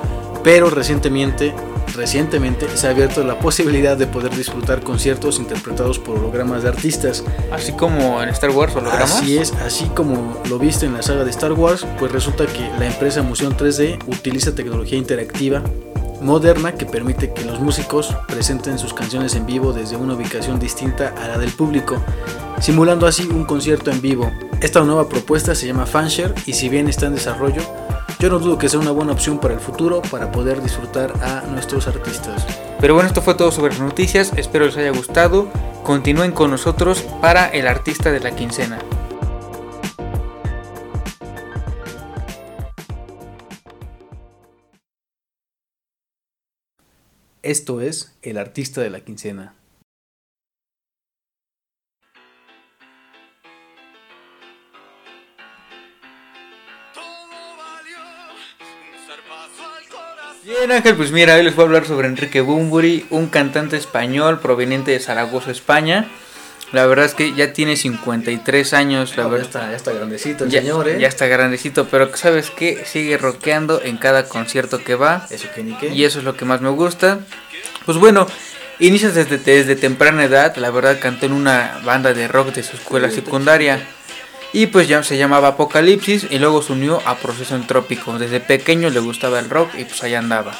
pero 0.43 0.69
recientemente, 0.69 1.55
recientemente 1.95 2.67
se 2.75 2.87
ha 2.87 2.89
abierto 2.89 3.23
la 3.23 3.39
posibilidad 3.39 3.95
de 3.95 4.07
poder 4.07 4.35
disfrutar 4.35 4.81
conciertos 4.81 5.39
interpretados 5.39 5.99
por 5.99 6.17
hologramas 6.17 6.63
de 6.63 6.69
artistas. 6.69 7.23
Así 7.49 7.71
como 7.71 8.21
en 8.21 8.27
Star 8.27 8.49
Wars, 8.49 8.75
hologramas. 8.75 9.21
Así 9.21 9.37
es, 9.37 9.53
así 9.53 9.85
como 9.95 10.37
lo 10.49 10.59
viste 10.59 10.85
en 10.85 10.95
la 10.95 11.01
saga 11.01 11.23
de 11.23 11.29
Star 11.29 11.53
Wars, 11.53 11.87
pues 11.97 12.11
resulta 12.11 12.45
que 12.45 12.69
la 12.77 12.87
empresa 12.87 13.23
Motion 13.23 13.55
3D 13.55 14.03
utiliza 14.05 14.53
tecnología 14.53 14.97
interactiva 14.97 15.63
moderna 16.21 16.73
que 16.73 16.85
permite 16.85 17.31
que 17.31 17.45
los 17.45 17.61
músicos 17.61 18.13
presenten 18.27 18.79
sus 18.79 18.93
canciones 18.93 19.35
en 19.35 19.45
vivo 19.45 19.71
desde 19.71 19.95
una 19.95 20.15
ubicación 20.15 20.59
distinta 20.59 21.13
a 21.17 21.27
la 21.29 21.37
del 21.37 21.51
público, 21.51 22.03
simulando 22.59 23.07
así 23.07 23.29
un 23.31 23.45
concierto 23.45 23.91
en 23.91 24.01
vivo. 24.01 24.29
Esta 24.59 24.83
nueva 24.83 25.07
propuesta 25.07 25.55
se 25.55 25.67
llama 25.67 25.85
Fanshare 25.85 26.33
y 26.45 26.53
si 26.53 26.67
bien 26.67 26.89
está 26.89 27.05
en 27.05 27.13
desarrollo, 27.15 27.61
yo 28.19 28.29
no 28.29 28.39
dudo 28.39 28.57
que 28.57 28.69
sea 28.69 28.79
una 28.79 28.91
buena 28.91 29.11
opción 29.11 29.39
para 29.39 29.53
el 29.53 29.59
futuro 29.59 30.01
para 30.01 30.31
poder 30.31 30.61
disfrutar 30.61 31.13
a 31.21 31.41
nuestros 31.49 31.87
artistas. 31.87 32.45
Pero 32.79 32.93
bueno, 32.93 33.07
esto 33.07 33.21
fue 33.21 33.35
todo 33.35 33.51
sobre 33.51 33.73
las 33.73 33.81
noticias, 33.81 34.33
espero 34.37 34.65
les 34.65 34.77
haya 34.77 34.91
gustado. 34.91 35.49
Continúen 35.83 36.31
con 36.31 36.51
nosotros 36.51 37.01
para 37.21 37.47
el 37.47 37.67
artista 37.67 38.11
de 38.11 38.19
la 38.19 38.35
quincena. 38.35 38.79
Esto 47.43 47.79
es 47.79 48.15
el 48.23 48.39
artista 48.39 48.81
de 48.81 48.89
la 48.89 49.01
quincena. 49.01 49.53
Bien 60.57 60.71
Ángel, 60.71 60.95
pues 60.95 61.11
mira, 61.11 61.35
hoy 61.35 61.43
les 61.43 61.55
voy 61.55 61.63
a 61.63 61.65
hablar 61.67 61.85
sobre 61.85 62.07
Enrique 62.07 62.39
Bumburi, 62.41 63.05
un 63.09 63.27
cantante 63.27 63.77
español 63.77 64.39
proveniente 64.39 64.91
de 64.91 64.99
Zaragoza, 64.99 65.51
España. 65.51 66.07
La 66.71 66.85
verdad 66.87 67.05
es 67.05 67.13
que 67.13 67.33
ya 67.33 67.53
tiene 67.53 67.75
53 67.77 68.73
años, 68.73 69.17
la 69.17 69.23
No, 69.23 69.29
verdad. 69.29 69.43
Ya 69.43 69.49
está, 69.49 69.69
ya 69.71 69.75
está 69.75 69.91
grandecito 69.93 70.43
el 70.45 70.49
Ya, 70.49 70.61
señor, 70.61 70.87
¿eh? 70.89 70.97
ya 70.99 71.07
está 71.07 71.27
grandecito, 71.27 71.87
pero 71.89 72.15
¿sabes 72.15 72.51
qué? 72.51 72.83
Sigue 72.85 73.17
rockeando 73.17 73.81
en 73.83 73.97
cada 73.97 74.27
concierto 74.27 74.83
que 74.83 74.95
va. 74.95 75.27
Eso 75.29 75.47
que 75.53 75.63
ni 75.63 75.73
qué. 75.77 75.89
Y 75.89 76.05
eso 76.05 76.19
es 76.19 76.25
lo 76.25 76.35
que 76.35 76.45
más 76.45 76.61
me 76.61 76.69
gusta. 76.69 77.19
Pues 77.85 77.97
bueno, 77.97 78.25
inicia 78.79 79.09
desde, 79.09 79.37
desde 79.37 79.75
temprana 79.75 80.23
edad. 80.23 80.55
La 80.57 80.71
verdad 80.71 80.99
cantó 81.01 81.25
en 81.25 81.33
una 81.33 81.79
banda 81.83 82.13
de 82.13 82.27
rock 82.27 82.53
de 82.53 82.63
su 82.63 82.75
escuela 82.77 83.11
secundaria. 83.11 83.85
Y 84.53 84.67
pues 84.67 84.87
ya 84.87 85.03
se 85.03 85.17
llamaba 85.17 85.49
Apocalipsis 85.49 86.27
y 86.29 86.39
luego 86.39 86.61
se 86.61 86.73
unió 86.73 87.01
a 87.05 87.15
Proceso 87.17 87.55
Entrópico. 87.55 88.17
Desde 88.17 88.39
pequeño 88.39 88.89
le 88.89 88.99
gustaba 88.99 89.39
el 89.39 89.49
rock 89.49 89.75
y 89.77 89.85
pues 89.85 90.03
allá 90.03 90.19
andaba. 90.19 90.57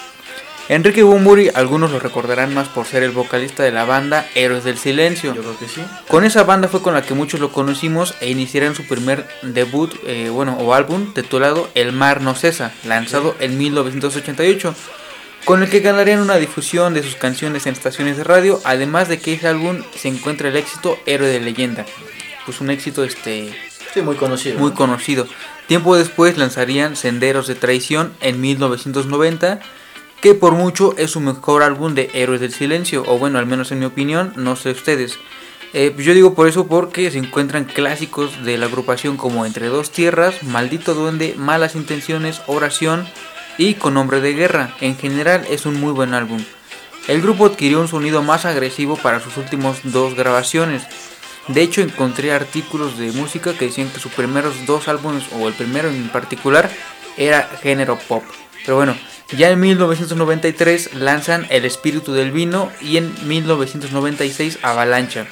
Enrique 0.68 1.04
Bumburi, 1.04 1.52
algunos 1.54 1.92
lo 1.92 2.00
recordarán 2.00 2.52
más 2.56 2.68
por 2.70 2.88
ser 2.88 3.04
el 3.04 3.12
vocalista 3.12 3.62
de 3.62 3.72
la 3.72 3.86
banda 3.86 4.28
Héroes 4.34 4.64
del 4.64 4.80
Silencio. 4.80 5.36
Yo 5.36 5.42
creo 5.44 5.60
que 5.60 5.68
sí. 5.68 5.82
Con 6.08 6.26
esa 6.26 6.44
banda 6.44 6.68
fue 6.68 6.82
con 6.82 6.96
la 6.96 7.04
que 7.04 7.14
muchos 7.14 7.40
lo 7.40 7.52
conocimos 7.52 8.16
e 8.20 8.32
iniciaron 8.32 8.74
su 8.74 8.88
primer 8.88 9.28
debut, 9.44 9.94
eh, 10.08 10.30
bueno, 10.30 10.58
o 10.60 10.74
álbum 10.74 11.14
titulado 11.14 11.70
El 11.76 11.92
Mar 11.92 12.22
No 12.22 12.34
Cesa, 12.34 12.74
lanzado 12.84 13.36
en 13.40 13.60
1988, 13.60 14.74
con 15.46 15.62
el 15.62 15.70
que 15.70 15.82
ganarían 15.82 16.20
una 16.20 16.38
difusión 16.38 16.96
de 16.96 17.04
sus 17.04 17.16
canciones 17.16 17.68
en 17.68 17.74
estaciones 17.74 18.18
de 18.18 18.24
radio, 18.24 18.60
además 18.64 19.08
de 19.08 19.20
que 19.20 19.34
ese 19.34 19.48
álbum 19.48 19.84
se 19.96 20.08
encuentra 20.08 20.50
el 20.50 20.56
éxito 20.56 20.98
Héroe 21.06 21.28
de 21.28 21.42
Leyenda, 21.42 21.86
pues 22.44 22.60
un 22.60 22.72
éxito 22.72 23.04
este 23.04 23.54
Sí, 23.96 24.02
muy 24.02 24.18
conocido. 24.18 24.60
muy 24.60 24.72
¿no? 24.72 24.76
conocido. 24.76 25.26
Tiempo 25.68 25.96
después 25.96 26.38
lanzarían 26.38 26.98
Senderos 26.98 27.48
de 27.48 27.56
Traición 27.56 28.12
en 28.20 28.42
1990, 28.42 29.62
que 30.20 30.36
por 30.36 30.52
mucho 30.52 30.94
es 30.98 31.12
su 31.12 31.22
mejor 31.22 31.64
álbum 31.64 31.96
de 31.96 32.10
Héroes 32.14 32.42
del 32.42 32.52
Silencio, 32.52 33.06
o 33.08 33.18
bueno, 33.18 33.40
al 33.40 33.46
menos 33.46 33.72
en 33.72 33.80
mi 33.80 33.86
opinión, 33.86 34.34
no 34.36 34.58
sé 34.58 34.72
ustedes. 34.72 35.18
Eh, 35.72 35.96
yo 35.98 36.14
digo 36.14 36.36
por 36.36 36.50
eso 36.50 36.68
porque 36.68 37.10
se 37.10 37.20
encuentran 37.20 37.64
clásicos 37.64 38.44
de 38.44 38.58
la 38.58 38.66
agrupación 38.66 39.16
como 39.16 39.46
Entre 39.46 39.68
dos 39.68 39.92
tierras, 39.92 40.44
Maldito 40.44 40.94
Duende, 40.94 41.34
Malas 41.38 41.76
Intenciones, 41.76 42.42
Oración 42.48 43.08
y 43.58 43.76
Con 43.76 43.94
Nombre 43.94 44.20
de 44.20 44.34
Guerra. 44.34 44.76
En 44.82 44.98
general 44.98 45.48
es 45.50 45.66
un 45.66 45.80
muy 45.80 45.94
buen 45.94 46.14
álbum. 46.14 46.44
El 47.08 47.22
grupo 47.22 47.46
adquirió 47.46 47.80
un 47.80 47.88
sonido 47.88 48.24
más 48.24 48.44
agresivo 48.44 48.98
para 48.98 49.22
sus 49.22 49.38
últimos 49.38 49.78
dos 49.84 50.16
grabaciones. 50.16 50.84
De 51.48 51.62
hecho, 51.62 51.82
encontré 51.82 52.32
artículos 52.32 52.98
de 52.98 53.12
música 53.12 53.54
que 53.54 53.66
decían 53.66 53.90
que 53.90 54.00
sus 54.00 54.12
primeros 54.12 54.66
dos 54.66 54.88
álbumes, 54.88 55.26
o 55.34 55.48
el 55.48 55.54
primero 55.54 55.90
en 55.90 56.10
particular, 56.10 56.72
era 57.18 57.44
género 57.62 58.00
pop. 58.08 58.24
Pero 58.66 58.78
bueno, 58.78 58.98
ya 59.32 59.50
en 59.50 59.60
1993 59.60 60.96
lanzan 60.96 61.46
El 61.50 61.66
Espíritu 61.66 62.14
del 62.14 62.32
Vino 62.32 62.72
y 62.82 62.98
en 62.98 63.14
1996 63.28 64.60
Avalancha, 64.64 65.28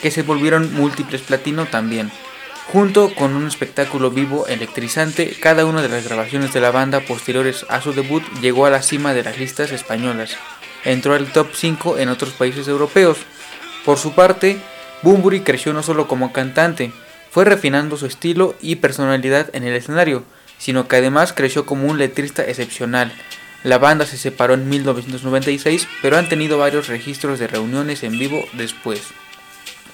que 0.00 0.10
se 0.10 0.22
volvieron 0.22 0.72
múltiples 0.74 1.20
platino 1.22 1.66
también. 1.66 2.10
Junto 2.72 3.14
con 3.14 3.34
un 3.34 3.46
espectáculo 3.46 4.10
vivo 4.10 4.46
electrizante, 4.46 5.34
cada 5.40 5.64
una 5.64 5.80
de 5.80 5.88
las 5.88 6.04
grabaciones 6.04 6.52
de 6.52 6.60
la 6.60 6.70
banda 6.70 7.00
posteriores 7.00 7.64
a 7.70 7.80
su 7.80 7.94
debut 7.94 8.22
llegó 8.42 8.66
a 8.66 8.70
la 8.70 8.82
cima 8.82 9.14
de 9.14 9.22
las 9.22 9.38
listas 9.38 9.72
españolas. 9.72 10.36
Entró 10.84 11.14
al 11.14 11.32
top 11.32 11.48
5 11.54 11.98
en 11.98 12.10
otros 12.10 12.30
países 12.32 12.68
europeos. 12.68 13.18
Por 13.86 13.98
su 13.98 14.12
parte, 14.12 14.60
Bumburi 15.02 15.40
creció 15.40 15.72
no 15.72 15.82
solo 15.82 16.08
como 16.08 16.32
cantante, 16.32 16.92
fue 17.30 17.44
refinando 17.44 17.96
su 17.96 18.06
estilo 18.06 18.54
y 18.60 18.76
personalidad 18.76 19.54
en 19.54 19.64
el 19.64 19.74
escenario, 19.74 20.24
sino 20.58 20.88
que 20.88 20.96
además 20.96 21.32
creció 21.32 21.66
como 21.66 21.88
un 21.88 21.98
letrista 21.98 22.42
excepcional. 22.44 23.12
La 23.64 23.78
banda 23.78 24.06
se 24.06 24.16
separó 24.16 24.54
en 24.54 24.68
1996, 24.68 25.88
pero 26.02 26.16
han 26.16 26.28
tenido 26.28 26.58
varios 26.58 26.88
registros 26.88 27.38
de 27.38 27.46
reuniones 27.46 28.02
en 28.02 28.18
vivo 28.18 28.44
después. 28.54 29.02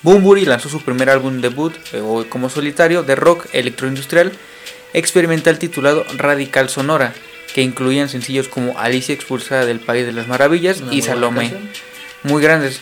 Bumburi 0.02 0.44
lanzó 0.44 0.68
su 0.68 0.82
primer 0.82 1.08
álbum 1.08 1.40
debut 1.40 1.74
eh, 1.92 2.02
o 2.02 2.26
como 2.28 2.50
solitario 2.50 3.02
de 3.02 3.14
rock 3.14 3.46
electroindustrial 3.52 4.32
experimental 4.92 5.58
titulado 5.58 6.04
Radical 6.16 6.68
Sonora, 6.68 7.14
que 7.54 7.62
incluían 7.62 8.08
sencillos 8.08 8.48
como 8.48 8.78
Alicia 8.78 9.14
expulsada 9.14 9.64
del 9.64 9.80
País 9.80 10.04
de 10.04 10.12
las 10.12 10.28
Maravillas 10.28 10.80
Una 10.82 10.94
y 10.94 11.02
Salomé 11.02 11.50
canción. 11.50 11.70
muy 12.22 12.42
grandes. 12.42 12.80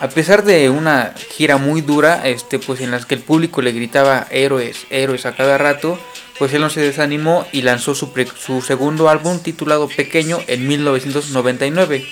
A 0.00 0.08
pesar 0.08 0.44
de 0.44 0.70
una 0.70 1.14
gira 1.30 1.56
muy 1.56 1.80
dura, 1.80 2.26
este, 2.26 2.58
pues 2.58 2.80
en 2.80 2.90
las 2.90 3.06
que 3.06 3.14
el 3.14 3.20
público 3.20 3.62
le 3.62 3.72
gritaba 3.72 4.26
héroes, 4.30 4.86
héroes 4.90 5.26
a 5.26 5.34
cada 5.34 5.58
rato, 5.58 5.98
pues 6.38 6.52
él 6.52 6.60
no 6.60 6.70
se 6.70 6.80
desanimó 6.80 7.46
y 7.52 7.62
lanzó 7.62 7.94
su, 7.94 8.12
su 8.38 8.62
segundo 8.62 9.08
álbum 9.08 9.40
titulado 9.40 9.88
Pequeño 9.88 10.38
en 10.46 10.68
1999. 10.68 12.06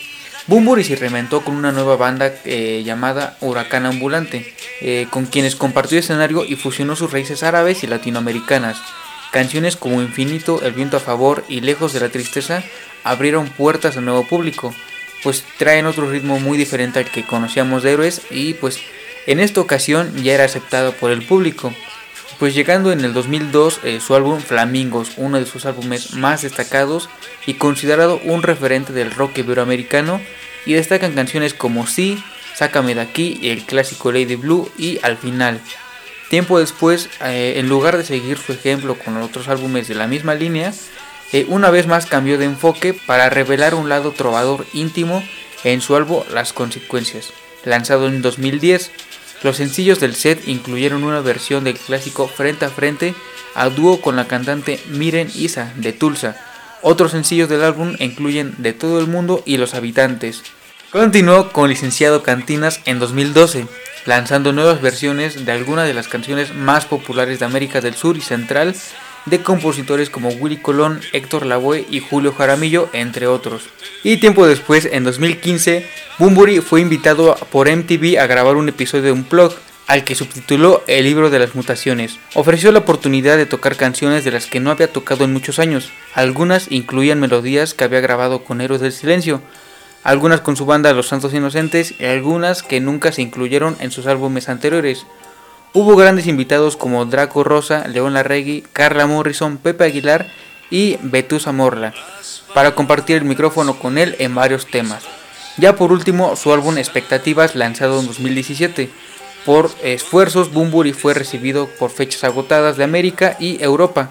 Bumburi 0.49 0.85
se 0.85 0.95
reinventó 0.95 1.43
con 1.43 1.57
una 1.57 1.73
nueva 1.73 1.97
banda 1.97 2.33
eh, 2.45 2.83
llamada 2.85 3.37
Huracán 3.41 3.85
Ambulante, 3.85 4.55
eh, 4.81 5.09
con 5.11 5.27
quienes 5.27 5.57
compartió 5.57 5.99
escenario 5.99 6.45
y 6.45 6.55
fusionó 6.55 6.95
sus 6.95 7.13
raíces 7.13 7.43
árabes 7.43 7.83
y 7.83 7.89
latinoamericanas. 7.89 8.81
Canciones 9.33 9.77
como 9.77 10.03
Infinito, 10.03 10.63
El 10.63 10.73
viento 10.73 10.97
a 10.97 11.01
favor 11.01 11.45
y 11.49 11.63
Lejos 11.63 11.93
de 11.93 12.01
la 12.01 12.11
tristeza 12.11 12.63
abrieron 13.03 13.49
puertas 13.49 13.97
al 13.97 14.05
nuevo 14.05 14.25
público, 14.27 14.73
pues 15.23 15.45
traen 15.59 15.87
otro 15.87 16.11
ritmo 16.11 16.39
muy 16.39 16.59
diferente 16.59 16.99
al 16.99 17.11
que 17.11 17.25
conocíamos 17.27 17.83
de 17.83 17.93
Héroes 17.93 18.23
y 18.31 18.55
pues 18.55 18.81
en 19.27 19.41
esta 19.41 19.61
ocasión 19.61 20.15
ya 20.23 20.35
era 20.35 20.45
aceptado 20.45 20.93
por 20.93 21.11
el 21.11 21.23
público. 21.23 21.73
Pues 22.39 22.55
llegando 22.55 22.93
en 22.93 23.01
el 23.01 23.15
2002 23.15 23.81
eh, 23.83 24.01
su 24.01 24.15
álbum 24.15 24.41
Flamingos, 24.41 25.13
uno 25.17 25.39
de 25.39 25.47
sus 25.47 25.65
álbumes 25.65 26.13
más 26.13 26.43
destacados 26.43 27.09
y 27.47 27.55
considerado 27.55 28.21
un 28.25 28.43
referente 28.43 28.93
del 28.93 29.11
rock 29.11 29.39
iberoamericano 29.39 30.21
y 30.67 30.75
destacan 30.75 31.15
canciones 31.15 31.55
como 31.55 31.87
Sí, 31.87 32.23
Sácame 32.55 32.95
de 32.95 33.03
aquí, 33.03 33.39
el 33.43 33.65
clásico 33.65 34.13
Lady 34.13 34.35
Blue 34.35 34.71
y 34.79 34.99
Al 35.03 35.19
final. 35.19 35.61
Tiempo 36.31 36.59
después, 36.59 37.09
eh, 37.23 37.55
en 37.57 37.69
lugar 37.69 37.99
de 37.99 38.05
seguir 38.05 38.39
su 38.39 38.53
ejemplo 38.53 38.99
con 38.99 39.17
otros 39.19 39.49
álbumes 39.49 39.89
de 39.89 39.95
la 39.95 40.07
misma 40.07 40.35
línea, 40.35 40.73
eh, 41.33 41.47
una 41.49 41.71
vez 41.71 41.87
más 41.87 42.07
cambió 42.07 42.39
de 42.39 42.45
enfoque 42.45 42.95
para 42.95 43.31
revelar 43.31 43.75
un 43.75 43.89
lado 43.89 44.13
trovador 44.13 44.67
íntimo 44.73 45.23
en 45.65 45.81
su 45.81 45.97
álbum 45.97 46.23
Las 46.33 46.53
Consecuencias, 46.53 47.33
lanzado 47.65 48.07
en 48.07 48.23
2010. 48.23 48.91
Los 49.43 49.57
sencillos 49.57 50.01
del 50.01 50.15
set 50.15 50.47
incluyeron 50.47 51.05
una 51.05 51.21
versión 51.21 51.65
del 51.65 51.79
clásico 51.79 52.29
Frente 52.29 52.65
a 52.65 52.71
Frente 52.71 53.15
a 53.55 53.69
dúo 53.71 54.01
con 54.01 54.17
la 54.17 54.29
cantante 54.29 54.81
Miren 54.91 55.31
Isa 55.35 55.73
de 55.77 55.93
Tulsa. 55.93 56.37
Otros 56.83 57.11
sencillos 57.11 57.49
del 57.49 57.65
álbum 57.65 57.97
incluyen 57.99 58.55
De 58.59 58.73
todo 58.73 59.01
el 59.01 59.07
mundo 59.07 59.43
y 59.45 59.57
Los 59.57 59.75
habitantes. 59.75 60.43
Continuó 60.93 61.51
con 61.53 61.69
Licenciado 61.69 62.23
Cantinas 62.23 62.81
en 62.85 62.99
2012, 62.99 63.67
lanzando 64.05 64.53
nuevas 64.53 64.81
versiones 64.81 65.45
de 65.45 65.53
algunas 65.53 65.87
de 65.89 65.95
las 65.95 66.07
canciones 66.07 66.55
más 66.55 66.85
populares 66.85 67.41
de 67.41 67.45
América 67.45 67.81
del 67.81 67.95
Sur 67.95 68.17
y 68.17 68.21
Central 68.21 68.77
de 69.27 69.43
compositores 69.43 70.11
como 70.11 70.31
Willy 70.31 70.57
Colón, 70.57 71.01
Héctor 71.13 71.45
Lavoe 71.45 71.87
y 71.91 72.01
Julio 72.01 72.33
Jaramillo, 72.33 72.89
entre 72.93 73.27
otros. 73.27 73.65
Y 74.03 74.17
tiempo 74.17 74.47
después, 74.47 74.89
en 74.91 75.05
2015, 75.05 75.87
Bumburi 76.19 76.61
fue 76.61 76.81
invitado 76.81 77.37
por 77.51 77.69
MTV 77.69 78.19
a 78.19 78.27
grabar 78.27 78.57
un 78.57 78.69
episodio 78.69 79.05
de 79.05 79.13
un 79.13 79.29
blog 79.29 79.53
al 79.87 80.05
que 80.05 80.15
subtituló 80.15 80.83
El 80.87 81.05
libro 81.05 81.31
de 81.31 81.39
las 81.39 81.55
mutaciones. 81.55 82.19
Ofreció 82.35 82.73
la 82.73 82.81
oportunidad 82.81 83.37
de 83.37 83.47
tocar 83.47 83.77
canciones 83.77 84.25
de 84.25 84.33
las 84.33 84.47
que 84.47 84.61
no 84.61 84.71
había 84.71 84.93
tocado 84.93 85.25
en 85.25 85.33
muchos 85.33 85.59
años. 85.59 85.91
Algunas 86.15 86.71
incluían 86.71 87.21
melodías 87.21 87.75
que 87.75 87.85
había 87.85 88.01
grabado 88.01 88.45
con 88.45 88.61
Héroes 88.61 88.81
del 88.81 88.93
Silencio, 88.93 89.43
algunas 90.03 90.41
con 90.41 90.57
su 90.57 90.67
banda 90.67 90.93
Los 90.93 91.09
Santos 91.09 91.35
Inocentes 91.35 91.95
y 91.99 92.05
algunas 92.05 92.63
que 92.63 92.81
nunca 92.81 93.13
se 93.13 93.23
incluyeron 93.23 93.77
en 93.81 93.91
sus 93.91 94.07
álbumes 94.07 94.49
anteriores. 94.49 95.07
Hubo 95.79 95.95
grandes 95.95 96.27
invitados 96.27 96.75
como 96.75 97.05
Draco 97.05 97.45
Rosa, 97.45 97.87
León 97.87 98.15
Larregui, 98.15 98.65
Carla 98.73 99.07
Morrison, 99.07 99.59
Pepe 99.59 99.85
Aguilar 99.85 100.27
y 100.71 100.97
Betusa 101.03 101.53
Morla 101.53 101.93
para 102.55 102.75
compartir 102.75 103.17
el 103.17 103.27
micrófono 103.27 103.79
con 103.79 103.99
él 103.99 104.17
en 104.19 104.35
varios 104.35 104.65
temas. 104.65 105.05
Ya 105.59 105.77
por 105.77 105.93
último, 105.93 106.35
su 106.35 106.51
álbum 106.51 106.79
Expectativas, 106.79 107.55
lanzado 107.55 108.01
en 108.01 108.07
2017. 108.07 108.89
Por 109.45 109.71
esfuerzos, 109.83 110.51
Bumburi 110.51 110.95
fue 110.95 111.13
recibido 111.13 111.69
por 111.79 111.91
fechas 111.91 112.25
agotadas 112.25 112.79
de 112.79 112.85
América 112.85 113.37
y 113.39 113.63
Europa. 113.63 114.09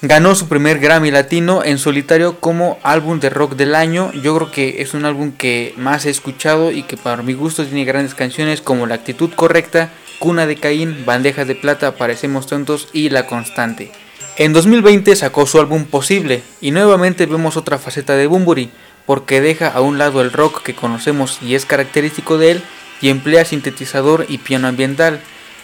Ganó 0.00 0.34
su 0.34 0.48
primer 0.48 0.78
Grammy 0.78 1.10
Latino 1.10 1.62
en 1.62 1.76
solitario 1.76 2.40
como 2.40 2.78
álbum 2.82 3.20
de 3.20 3.28
rock 3.28 3.56
del 3.56 3.74
año. 3.74 4.12
Yo 4.14 4.34
creo 4.34 4.50
que 4.50 4.80
es 4.80 4.94
un 4.94 5.04
álbum 5.04 5.32
que 5.32 5.74
más 5.76 6.06
he 6.06 6.10
escuchado 6.10 6.72
y 6.72 6.84
que 6.84 6.96
para 6.96 7.22
mi 7.22 7.34
gusto 7.34 7.66
tiene 7.66 7.84
grandes 7.84 8.14
canciones 8.14 8.62
como 8.62 8.86
La 8.86 8.94
actitud 8.94 9.30
correcta, 9.36 9.90
Cuna 10.22 10.46
de 10.46 10.54
Caín, 10.54 11.04
Bandejas 11.04 11.48
de 11.48 11.56
Plata, 11.56 11.96
Parecemos 11.96 12.46
tontos 12.46 12.86
y 12.92 13.08
La 13.08 13.26
constante. 13.26 13.90
En 14.36 14.52
2020 14.52 15.16
sacó 15.16 15.46
su 15.46 15.58
álbum 15.58 15.84
Posible 15.84 16.44
y 16.60 16.70
nuevamente 16.70 17.26
vemos 17.26 17.56
otra 17.56 17.76
faceta 17.76 18.14
de 18.14 18.28
Bumburi 18.28 18.70
porque 19.04 19.40
deja 19.40 19.66
a 19.66 19.80
un 19.80 19.98
lado 19.98 20.20
el 20.20 20.30
rock 20.30 20.62
que 20.62 20.76
conocemos 20.76 21.40
y 21.42 21.56
es 21.56 21.66
característico 21.66 22.38
de 22.38 22.52
él 22.52 22.62
y 23.00 23.08
emplea 23.08 23.44
sintetizador 23.44 24.26
y 24.28 24.38
piano 24.38 24.68
ambiental. 24.68 25.18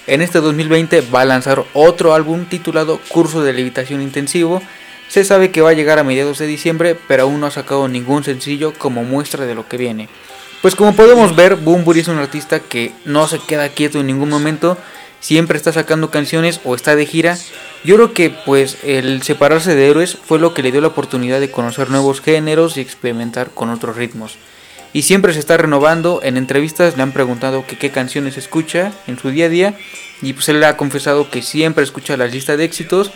En 0.09 0.23
este 0.23 0.41
2020 0.41 1.03
va 1.03 1.21
a 1.21 1.27
lanzar 1.27 1.65
otro 1.73 2.13
álbum 2.13 2.47
titulado 2.47 2.99
Curso 3.11 3.45
de 3.45 3.53
Levitación 3.53 4.03
Intensivo, 4.03 4.61
Se 5.07 5.23
sabe 5.23 5.53
que 5.53 5.61
va 5.63 5.71
a 5.71 5.75
llegar 5.75 6.01
a 6.01 6.05
mediados 6.05 6.39
de 6.39 6.49
diciembre, 6.49 6.97
pero 7.07 7.23
aún 7.23 7.39
no 7.39 7.47
ha 7.47 7.53
sacado 7.53 7.87
ningún 7.87 8.25
sencillo 8.25 8.75
como 8.77 9.05
muestra 9.05 9.47
de 9.47 9.55
lo 9.55 9.69
que 9.69 9.77
viene. 9.77 10.09
Pues 10.61 10.75
como 10.75 10.97
podemos 10.97 11.37
ver, 11.37 11.55
Bumburi 11.55 12.01
es 12.01 12.09
un 12.09 12.19
artista 12.19 12.59
que 12.59 12.93
no 13.05 13.29
se 13.29 13.39
queda 13.39 13.69
quieto 13.69 14.01
en 14.01 14.09
ningún 14.09 14.29
momento, 14.29 14.77
siempre 15.21 15.57
está 15.57 15.73
sacando 15.73 16.11
canciones 16.11 16.61
o 16.65 16.75
está 16.75 16.97
de 16.97 17.07
gira. 17.07 17.39
Yo 17.85 17.95
creo 17.95 18.13
que 18.13 18.31
pues 18.31 18.79
el 18.83 19.23
separarse 19.23 19.77
de 19.77 19.89
héroes 19.89 20.17
fue 20.17 20.41
lo 20.41 20.55
que 20.55 20.65
le 20.65 20.73
dio 20.73 20.81
la 20.81 20.89
oportunidad 20.89 21.39
de 21.39 21.53
conocer 21.53 21.91
nuevos 21.91 22.21
géneros 22.21 22.77
y 22.77 22.81
experimentar 22.81 23.51
con 23.51 23.71
otros 23.71 23.97
ritmos. 23.97 24.37
Y 24.93 25.03
siempre 25.03 25.33
se 25.33 25.39
está 25.39 25.57
renovando, 25.57 26.21
en 26.25 26.37
entrevistas 26.37 26.97
le 26.97 27.05
han 27.05 27.13
preguntado 27.13 27.65
qué 27.67 27.91
canciones 27.91 28.37
escucha 28.37 28.91
en 29.07 29.17
su 29.17 29.31
día 29.31 29.47
a 29.47 29.51
día 29.51 29.75
y 30.23 30.33
pues 30.33 30.49
él 30.49 30.59
le 30.59 30.67
ha 30.67 30.77
confesado 30.77 31.31
que 31.31 31.43
siempre 31.43 31.85
escucha 31.85 32.17
la 32.17 32.27
lista 32.27 32.57
de 32.57 32.65
éxitos 32.65 33.13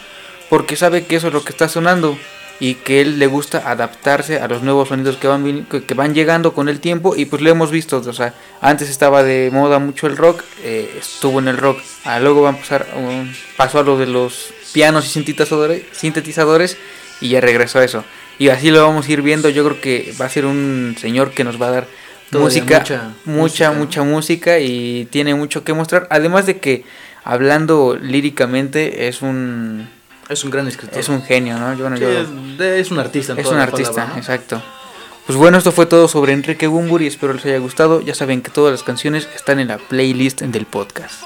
porque 0.49 0.77
sabe 0.77 1.07
que 1.07 1.17
eso 1.17 1.29
es 1.29 1.33
lo 1.33 1.43
que 1.43 1.51
está 1.51 1.69
sonando 1.69 2.17
y 2.61 2.75
que 2.75 3.01
él 3.01 3.19
le 3.19 3.27
gusta 3.27 3.71
adaptarse 3.71 4.39
a 4.39 4.49
los 4.49 4.63
nuevos 4.63 4.89
sonidos 4.89 5.17
que 5.17 5.27
van, 5.27 5.65
que 5.65 5.95
van 5.95 6.15
llegando 6.15 6.53
con 6.55 6.69
el 6.69 6.81
tiempo 6.81 7.17
y 7.17 7.25
pues 7.25 7.43
lo 7.43 7.51
hemos 7.51 7.71
visto, 7.71 7.99
o 7.99 8.13
sea, 8.13 8.35
antes 8.61 8.89
estaba 8.89 9.23
de 9.23 9.51
moda 9.53 9.79
mucho 9.79 10.07
el 10.07 10.17
rock, 10.17 10.43
eh, 10.63 10.97
estuvo 10.99 11.39
en 11.39 11.49
el 11.49 11.59
rock, 11.59 11.81
ah, 12.05 12.21
luego 12.21 12.43
va 12.43 12.51
a 12.51 12.57
pasar, 12.57 12.87
um, 12.97 13.33
pasó 13.57 13.81
a 13.81 13.83
lo 13.83 13.99
de 13.99 14.07
los 14.07 14.53
pianos 14.73 15.07
y 15.07 15.09
sintetizadores, 15.09 15.83
sintetizadores 15.93 16.77
y 17.21 17.31
ya 17.31 17.41
regresó 17.41 17.79
a 17.79 17.85
eso. 17.85 18.05
Y 18.39 18.49
así 18.49 18.71
lo 18.71 18.83
vamos 18.83 19.09
a 19.09 19.13
ir 19.13 19.23
viendo, 19.23 19.49
yo 19.49 19.65
creo 19.65 19.81
que 19.81 20.15
va 20.21 20.27
a 20.27 20.31
ser 20.31 20.47
un 20.47 20.97
señor 20.99 21.33
que 21.33 21.45
nos 21.45 21.61
va 21.61 21.69
a 21.69 21.71
dar 21.71 21.87
música, 22.33 22.79
mucha, 22.79 23.15
mucha, 23.25 23.73
mucha 23.73 24.03
música 24.03 24.59
y 24.59 25.07
tiene 25.11 25.35
mucho 25.35 25.65
que 25.65 25.73
mostrar, 25.73 26.07
además 26.11 26.47
de 26.47 26.59
que 26.59 26.85
hablando 27.25 27.99
líricamente 28.01 29.09
es 29.09 29.23
un 29.23 29.89
es 30.33 30.45
un 30.45 30.51
gran 30.51 30.67
escritor. 30.67 30.99
Es 30.99 31.09
un 31.09 31.23
genio, 31.23 31.59
¿no? 31.59 31.75
Yo, 31.75 31.87
es, 31.89 32.91
un 32.91 32.99
artista. 32.99 33.35
es 33.37 33.47
un 33.47 33.59
artista, 33.59 34.15
exacto. 34.17 34.63
Pues 35.27 35.39
bueno, 35.39 35.57
esto 35.57 35.71
fue 35.71 35.87
todo 35.87 36.09
sobre 36.09 36.33
Enrique 36.33 36.67
Bumburi. 36.67 37.07
Espero 37.07 37.33
les 37.33 37.45
haya 37.45 37.59
gustado. 37.59 38.01
Ya 38.01 38.15
saben 38.15 38.43
que 38.43 38.51
todas 38.51 38.73
las 38.73 38.83
canciones 38.83 39.29
están 39.35 39.61
en 39.61 39.69
la 39.69 39.79
playlist 39.79 40.43
del 40.43 40.67
podcast. 40.67 41.23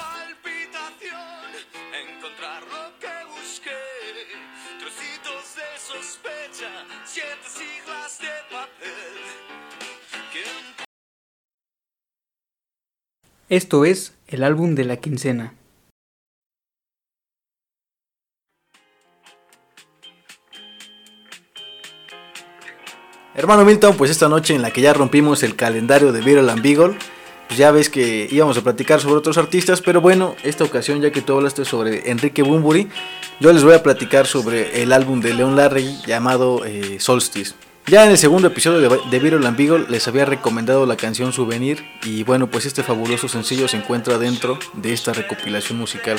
Esto 13.48 13.84
es 13.84 14.12
el 14.26 14.42
álbum 14.42 14.74
de 14.74 14.84
la 14.84 14.96
quincena. 14.96 15.54
Hermano 23.46 23.64
Milton, 23.64 23.96
pues 23.96 24.10
esta 24.10 24.28
noche 24.28 24.56
en 24.56 24.62
la 24.62 24.72
que 24.72 24.80
ya 24.80 24.92
rompimos 24.92 25.44
el 25.44 25.54
calendario 25.54 26.10
de 26.10 26.20
Viral 26.20 26.50
and 26.50 26.62
Beagle, 26.62 26.98
pues 27.46 27.56
ya 27.56 27.70
ves 27.70 27.88
que 27.88 28.26
íbamos 28.28 28.58
a 28.58 28.62
platicar 28.62 29.00
sobre 29.00 29.14
otros 29.14 29.38
artistas, 29.38 29.80
pero 29.80 30.00
bueno, 30.00 30.34
esta 30.42 30.64
ocasión 30.64 31.00
ya 31.00 31.12
que 31.12 31.22
tú 31.22 31.34
hablaste 31.34 31.64
sobre 31.64 32.10
Enrique 32.10 32.42
Bumburi, 32.42 32.88
yo 33.38 33.52
les 33.52 33.62
voy 33.62 33.74
a 33.74 33.84
platicar 33.84 34.26
sobre 34.26 34.82
el 34.82 34.92
álbum 34.92 35.20
de 35.20 35.32
Leon 35.32 35.54
Larry 35.54 35.96
llamado 36.04 36.64
eh, 36.64 36.96
Solstice. 36.98 37.54
Ya 37.86 38.04
en 38.04 38.10
el 38.10 38.18
segundo 38.18 38.48
episodio 38.48 38.80
de, 38.80 38.98
de 39.08 39.18
Viral 39.20 39.46
and 39.46 39.56
Beagle 39.56 39.86
les 39.88 40.08
había 40.08 40.24
recomendado 40.24 40.84
la 40.84 40.96
canción 40.96 41.32
Souvenir 41.32 41.84
y 42.02 42.24
bueno, 42.24 42.48
pues 42.48 42.66
este 42.66 42.82
fabuloso 42.82 43.28
sencillo 43.28 43.68
se 43.68 43.76
encuentra 43.76 44.18
dentro 44.18 44.58
de 44.72 44.92
esta 44.92 45.12
recopilación 45.12 45.78
musical. 45.78 46.18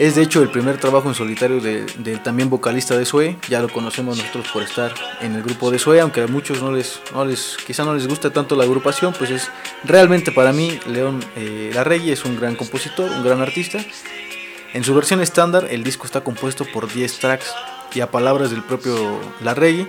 Es 0.00 0.14
de 0.14 0.22
hecho 0.22 0.40
el 0.40 0.48
primer 0.48 0.78
trabajo 0.78 1.10
en 1.10 1.14
solitario 1.14 1.60
del 1.60 2.22
también 2.22 2.48
vocalista 2.48 2.96
de 2.96 3.04
Sue. 3.04 3.36
Ya 3.50 3.60
lo 3.60 3.68
conocemos 3.68 4.16
nosotros 4.16 4.48
por 4.50 4.62
estar 4.62 4.94
en 5.20 5.34
el 5.34 5.42
grupo 5.42 5.70
de 5.70 5.78
Sue, 5.78 6.00
aunque 6.00 6.22
a 6.22 6.26
muchos 6.26 6.62
no 6.62 6.72
les, 6.72 7.02
no 7.12 7.26
les, 7.26 7.58
quizá 7.66 7.84
no 7.84 7.94
les 7.94 8.08
gusta 8.08 8.32
tanto 8.32 8.56
la 8.56 8.64
agrupación, 8.64 9.12
pues 9.12 9.30
es 9.30 9.50
realmente 9.84 10.32
para 10.32 10.54
mí 10.54 10.80
León 10.86 11.22
eh, 11.36 11.70
Larregui 11.74 12.12
es 12.12 12.24
un 12.24 12.40
gran 12.40 12.56
compositor, 12.56 13.10
un 13.10 13.22
gran 13.22 13.42
artista. 13.42 13.78
En 14.72 14.84
su 14.84 14.94
versión 14.94 15.20
estándar 15.20 15.66
el 15.70 15.84
disco 15.84 16.06
está 16.06 16.24
compuesto 16.24 16.64
por 16.64 16.90
10 16.90 17.18
tracks 17.18 17.52
y 17.92 18.00
a 18.00 18.10
palabras 18.10 18.50
del 18.50 18.62
propio 18.62 19.20
Larregui, 19.42 19.86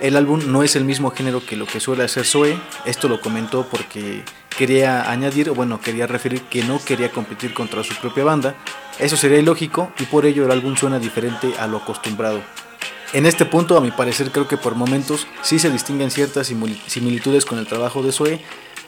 el 0.00 0.16
álbum 0.16 0.40
no 0.46 0.62
es 0.62 0.76
el 0.76 0.84
mismo 0.84 1.10
género 1.10 1.44
que 1.44 1.56
lo 1.56 1.66
que 1.66 1.80
suele 1.80 2.04
hacer 2.04 2.24
Sue. 2.24 2.58
Esto 2.84 3.08
lo 3.08 3.20
comentó 3.20 3.66
porque 3.70 4.22
quería 4.56 5.10
añadir, 5.10 5.50
o 5.50 5.54
bueno, 5.54 5.80
quería 5.80 6.06
referir 6.06 6.42
que 6.42 6.62
no 6.64 6.80
quería 6.84 7.10
competir 7.10 7.54
contra 7.54 7.82
su 7.82 7.94
propia 7.96 8.24
banda, 8.24 8.54
eso 8.98 9.16
sería 9.16 9.38
ilógico 9.38 9.92
y 9.98 10.04
por 10.04 10.26
ello 10.26 10.44
el 10.44 10.50
álbum 10.50 10.76
suena 10.76 10.98
diferente 10.98 11.52
a 11.58 11.66
lo 11.66 11.78
acostumbrado. 11.78 12.40
En 13.12 13.26
este 13.26 13.44
punto, 13.44 13.76
a 13.76 13.80
mi 13.80 13.90
parecer, 13.90 14.30
creo 14.30 14.48
que 14.48 14.56
por 14.56 14.74
momentos 14.74 15.26
sí 15.42 15.58
se 15.58 15.70
distinguen 15.70 16.10
ciertas 16.10 16.52
similitudes 16.86 17.44
con 17.44 17.58
el 17.58 17.66
trabajo 17.66 18.02
de 18.02 18.10
Zoe, 18.10 18.40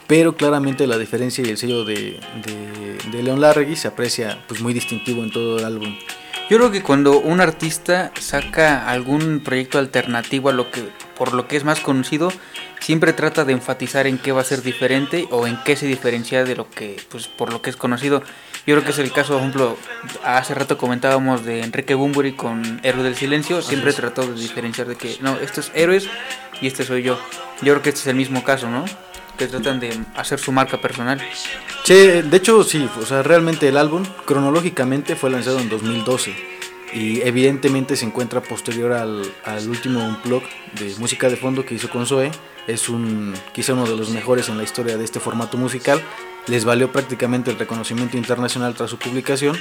pero 0.05 0.35
claramente 0.35 0.87
la 0.87 0.97
diferencia 0.97 1.45
y 1.45 1.49
el 1.49 1.57
sello 1.57 1.85
de, 1.85 2.19
de, 2.43 3.23
Leon 3.23 3.39
Larregui 3.39 3.75
se 3.75 3.87
aprecia 3.87 4.43
pues, 4.47 4.61
muy 4.61 4.73
distintivo 4.73 5.23
en 5.23 5.31
todo 5.31 5.59
el 5.59 5.65
álbum. 5.65 5.95
Yo 6.49 6.57
creo 6.57 6.71
que 6.71 6.81
cuando 6.81 7.19
un 7.19 7.41
artista 7.41 8.11
saca 8.21 8.89
algún 8.89 9.41
proyecto 9.41 9.79
alternativo 9.79 10.47
a 10.47 10.53
lo 10.53 10.71
que 10.71 10.81
por 11.17 11.33
lo 11.33 11.45
que 11.45 11.57
es 11.57 11.65
más 11.65 11.81
conocido, 11.81 12.31
siempre 12.79 13.11
trata 13.11 13.43
de 13.43 13.51
enfatizar 13.51 14.07
en 14.07 14.17
qué 14.17 14.31
va 14.31 14.41
a 14.41 14.45
ser 14.45 14.61
diferente 14.61 15.27
o 15.29 15.45
en 15.45 15.61
qué 15.65 15.75
se 15.75 15.87
diferencia 15.87 16.45
de 16.45 16.55
lo 16.55 16.69
que 16.69 17.01
pues 17.09 17.27
por 17.27 17.51
lo 17.51 17.61
que 17.61 17.69
es 17.69 17.75
conocido. 17.75 18.21
Yo 18.65 18.75
creo 18.75 18.85
que 18.85 18.91
es 18.91 18.99
el 18.99 19.11
caso, 19.11 19.33
por 19.33 19.41
ejemplo, 19.41 19.77
hace 20.23 20.53
rato 20.53 20.77
comentábamos 20.77 21.43
de 21.43 21.63
Enrique 21.63 21.95
Bumburi 21.95 22.33
con 22.33 22.79
Héroe 22.83 23.03
del 23.03 23.15
Silencio, 23.15 23.61
siempre 23.61 23.91
trató 23.91 24.25
de 24.25 24.39
diferenciar 24.39 24.87
de 24.87 24.95
que, 24.95 25.17
no, 25.19 25.35
esto 25.37 25.59
es 25.59 25.71
Héroes 25.73 26.07
y 26.61 26.67
este 26.67 26.85
soy 26.85 27.03
yo. 27.03 27.19
Yo 27.61 27.73
creo 27.73 27.81
que 27.81 27.89
este 27.89 28.01
es 28.01 28.07
el 28.07 28.15
mismo 28.15 28.45
caso, 28.45 28.69
¿no? 28.69 28.85
Que 29.37 29.47
tratan 29.47 29.79
de 29.79 29.99
hacer 30.15 30.39
su 30.39 30.51
marca 30.51 30.81
personal. 30.81 31.21
Sí, 31.83 31.93
de 31.93 32.37
hecho 32.37 32.63
sí, 32.63 32.89
o 32.99 33.05
sea, 33.05 33.21
realmente 33.23 33.67
el 33.67 33.77
álbum 33.77 34.03
cronológicamente 34.25 35.15
fue 35.15 35.29
lanzado 35.29 35.59
en 35.59 35.69
2012 35.69 36.33
y 36.93 37.21
evidentemente 37.21 37.95
se 37.95 38.05
encuentra 38.05 38.41
posterior 38.41 38.93
al, 38.93 39.21
al 39.45 39.69
último 39.69 40.17
blog 40.23 40.43
de 40.79 40.95
música 40.97 41.29
de 41.29 41.35
fondo 41.35 41.65
que 41.65 41.75
hizo 41.75 41.89
con 41.89 42.05
Zoe. 42.05 42.31
Es 42.65 42.89
un, 42.89 43.33
quizá 43.53 43.73
uno 43.73 43.85
de 43.85 43.95
los 43.95 44.09
mejores 44.09 44.49
en 44.49 44.57
la 44.57 44.63
historia 44.63 44.97
de 44.97 45.03
este 45.05 45.19
formato 45.19 45.57
musical 45.57 46.01
les 46.47 46.65
valió 46.65 46.91
prácticamente 46.91 47.51
el 47.51 47.59
reconocimiento 47.59 48.17
internacional 48.17 48.73
tras 48.73 48.89
su 48.89 48.97
publicación. 48.97 49.57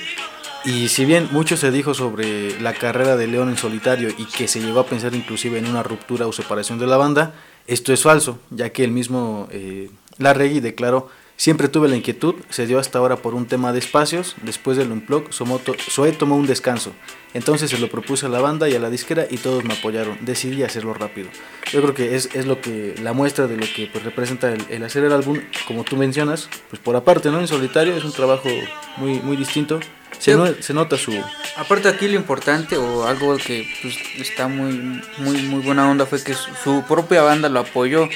Y 0.65 0.89
si 0.89 1.05
bien 1.05 1.29
mucho 1.31 1.57
se 1.57 1.71
dijo 1.71 1.95
sobre 1.95 2.61
la 2.61 2.73
carrera 2.75 3.17
de 3.17 3.27
León 3.27 3.51
en 3.51 3.57
solitario 3.57 4.09
y 4.17 4.25
que 4.25 4.49
se 4.49 4.61
llegó 4.61 4.81
a 4.81 4.87
pensar 4.87 5.15
inclusive 5.15 5.59
en 5.59 5.67
una 5.67 5.83
ruptura 5.83 6.27
o 6.27 6.33
separación 6.33 6.79
de 6.79 6.87
la 6.87 6.97
banda, 6.97 7.35
esto 7.67 7.93
es 7.93 8.03
falso, 8.03 8.39
ya 8.51 8.71
que 8.71 8.85
el 8.85 8.93
mismo 8.93 9.49
eh, 9.51 9.91
Larregui 10.19 10.61
declaró 10.61 11.09
Siempre 11.39 11.69
tuve 11.69 11.89
la 11.89 11.97
inquietud, 11.97 12.35
se 12.49 12.67
dio 12.67 12.79
hasta 12.79 12.99
ahora 12.99 13.17
por 13.17 13.35
un 13.35 13.45
tema 13.45 13.75
de 13.75 13.79
espacios, 13.79 14.35
después 14.41 14.79
del 14.79 14.91
unplug, 14.91 15.29
Zoe 15.33 16.13
tomó 16.13 16.35
un 16.35 16.47
descanso, 16.47 16.93
entonces 17.35 17.69
se 17.69 17.79
lo 17.79 17.91
propuse 17.91 18.25
a 18.25 18.31
la 18.31 18.41
banda 18.41 18.71
y 18.71 18.75
a 18.75 18.81
la 18.81 18.89
disquera 18.89 19.27
y 19.31 19.37
todos 19.37 19.63
me 19.63 19.75
apoyaron, 19.75 20.17
decidí 20.23 20.63
hacerlo 20.63 20.95
rápido. 20.95 21.29
Yo 21.71 21.83
creo 21.83 21.93
que 21.93 22.17
es, 22.17 22.31
es 22.35 22.47
lo 22.47 22.63
que 22.63 22.95
la 23.03 23.13
muestra 23.13 23.47
de 23.47 23.59
lo 23.59 23.67
que 23.67 23.87
pues, 23.93 24.03
representa 24.03 24.51
el, 24.51 24.83
hacer 24.83 25.05
el 25.05 25.13
álbum, 25.13 25.39
como 25.69 25.85
tú 25.85 25.97
mencionas, 25.97 26.49
pues 26.71 26.81
por 26.81 26.97
aparte, 26.97 27.31
¿no? 27.31 27.39
En 27.39 27.49
solitario 27.49 27.95
es 27.95 28.05
un 28.05 28.13
trabajo 28.13 28.49
muy, 28.97 29.21
muy 29.21 29.37
distinto, 29.37 29.79
se, 30.19 30.63
se, 30.63 30.75
nota 30.75 30.97
su... 30.97 31.13
Aparte 31.57 31.89
aquí 31.89 32.09
lo 32.09 32.17
importante 32.17 32.77
o 32.77 33.07
algo 33.07 33.37
que 33.37 33.69
pues, 33.83 33.97
está 34.19 34.49
muy, 34.49 35.03
muy, 35.19 35.43
muy 35.43 35.63
buena 35.63 35.89
onda 35.91 36.07
fue 36.07 36.23
que 36.23 36.35
su, 36.35 36.85
propia 36.89 37.23
banda 37.23 37.49
lo 37.49 37.61
apoyó. 37.61 38.09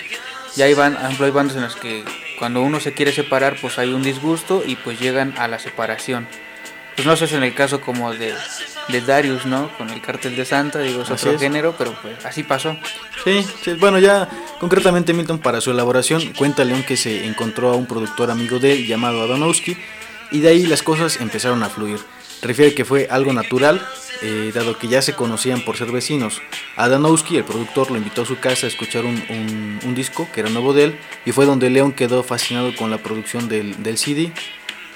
Ya 0.56 0.64
hay, 0.64 0.74
van, 0.74 0.96
hay 0.96 1.30
bandas 1.30 1.56
en 1.56 1.62
las 1.62 1.76
que 1.76 2.04
cuando 2.38 2.62
uno 2.62 2.80
se 2.80 2.92
quiere 2.92 3.12
separar, 3.12 3.56
pues 3.60 3.78
hay 3.78 3.92
un 3.92 4.02
disgusto 4.02 4.62
y 4.66 4.76
pues 4.76 4.98
llegan 4.98 5.34
a 5.38 5.46
la 5.46 5.58
separación. 5.58 6.26
Pues 6.96 7.06
no 7.06 7.16
sé 7.16 7.26
si 7.26 7.34
en 7.36 7.44
el 7.44 7.54
caso 7.54 7.80
como 7.80 8.12
de, 8.12 8.34
de 8.88 9.00
Darius, 9.00 9.46
¿no? 9.46 9.70
Con 9.78 9.90
el 9.90 10.00
cartel 10.02 10.36
de 10.36 10.44
Santa, 10.44 10.80
digo, 10.80 11.02
es 11.02 11.10
otro 11.10 11.38
género, 11.38 11.74
pero 11.78 11.94
pues 12.02 12.24
así 12.24 12.42
pasó. 12.42 12.76
Sí, 13.24 13.46
sí, 13.62 13.74
bueno, 13.74 13.98
ya 13.98 14.28
concretamente 14.58 15.12
Milton 15.12 15.38
para 15.38 15.60
su 15.60 15.70
elaboración 15.70 16.32
cuenta 16.36 16.64
León 16.64 16.82
que 16.82 16.96
se 16.96 17.26
encontró 17.26 17.70
a 17.70 17.76
un 17.76 17.86
productor 17.86 18.30
amigo 18.30 18.58
de 18.58 18.72
él 18.72 18.86
llamado 18.86 19.22
Adonowski 19.22 19.76
y 20.30 20.40
de 20.40 20.48
ahí 20.48 20.66
las 20.66 20.82
cosas 20.82 21.20
empezaron 21.20 21.62
a 21.62 21.68
fluir. 21.68 21.98
Refiere 22.42 22.74
que 22.74 22.84
fue 22.84 23.06
algo 23.10 23.32
natural, 23.32 23.86
eh, 24.22 24.50
dado 24.54 24.78
que 24.78 24.88
ya 24.88 25.02
se 25.02 25.14
conocían 25.14 25.62
por 25.62 25.76
ser 25.76 25.92
vecinos. 25.92 26.40
Adanowski, 26.76 27.36
el 27.36 27.44
productor, 27.44 27.90
lo 27.90 27.96
invitó 27.96 28.22
a 28.22 28.26
su 28.26 28.38
casa 28.38 28.66
a 28.66 28.68
escuchar 28.68 29.04
un, 29.04 29.78
un, 29.84 29.94
disco 29.94 30.28
que 30.32 30.40
era 30.40 30.50
nuevo 30.50 30.72
de 30.72 30.84
él 30.84 30.98
y 31.26 31.32
fue 31.32 31.44
donde 31.44 31.68
León 31.68 31.92
quedó 31.92 32.22
fascinado 32.22 32.74
con 32.76 32.90
la 32.90 32.98
producción 32.98 33.48
del, 33.48 33.82
del, 33.82 33.98
CD. 33.98 34.32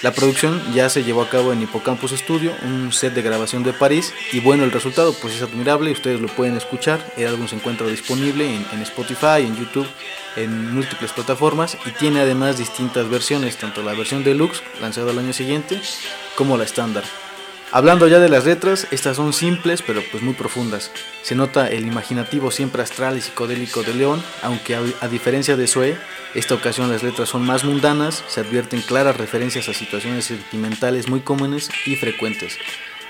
La 0.04 0.12
producción 0.12 0.60
ya 0.74 0.90
se 0.90 1.02
llevó 1.02 1.22
a 1.22 1.30
cabo 1.30 1.54
en 1.54 1.62
Hippocampus 1.62 2.10
Studio, 2.10 2.52
un 2.62 2.92
set 2.92 3.14
de 3.14 3.22
grabación 3.22 3.62
de 3.62 3.72
París 3.72 4.12
y 4.34 4.40
bueno, 4.40 4.62
el 4.62 4.70
resultado 4.70 5.14
pues 5.14 5.34
es 5.34 5.40
admirable, 5.40 5.92
ustedes 5.92 6.20
lo 6.20 6.28
pueden 6.28 6.58
escuchar, 6.58 7.00
el 7.16 7.26
álbum 7.26 7.48
se 7.48 7.56
encuentra 7.56 7.86
disponible 7.86 8.54
en, 8.54 8.82
Spotify, 8.82 9.40
en 9.46 9.56
YouTube, 9.56 9.88
en 10.36 10.74
múltiples 10.74 11.10
plataformas 11.12 11.78
y 11.86 11.90
tiene 11.92 12.20
además 12.20 12.58
distintas 12.58 13.08
versiones, 13.08 13.56
tanto 13.56 13.82
la 13.82 13.94
versión 13.94 14.22
deluxe 14.24 14.62
lanzada 14.78 15.10
al 15.10 15.20
año 15.20 15.32
siguiente 15.32 15.80
como 16.36 16.58
la 16.58 16.64
estándar. 16.64 17.04
Hablando 17.74 18.06
ya 18.06 18.20
de 18.20 18.28
las 18.28 18.44
letras, 18.44 18.86
estas 18.92 19.16
son 19.16 19.32
simples 19.32 19.82
pero 19.82 20.00
pues 20.12 20.22
muy 20.22 20.34
profundas. 20.34 20.92
Se 21.22 21.34
nota 21.34 21.66
el 21.68 21.88
imaginativo 21.88 22.52
siempre 22.52 22.84
astral 22.84 23.18
y 23.18 23.20
psicodélico 23.20 23.82
de 23.82 23.94
León, 23.94 24.22
aunque 24.42 24.76
a, 24.76 25.08
diferencia 25.08 25.56
de 25.56 25.66
Zoe, 25.66 25.96
esta 26.36 26.54
ocasión 26.54 26.88
las 26.88 27.02
letras 27.02 27.30
son 27.30 27.44
más 27.44 27.64
mundanas, 27.64 28.22
se 28.28 28.42
advierten 28.42 28.80
claras 28.80 29.16
referencias 29.16 29.68
a 29.68 29.74
situaciones 29.74 30.26
sentimentales 30.26 31.08
muy 31.08 31.18
comunes 31.18 31.68
y 31.84 31.96
frecuentes. 31.96 32.58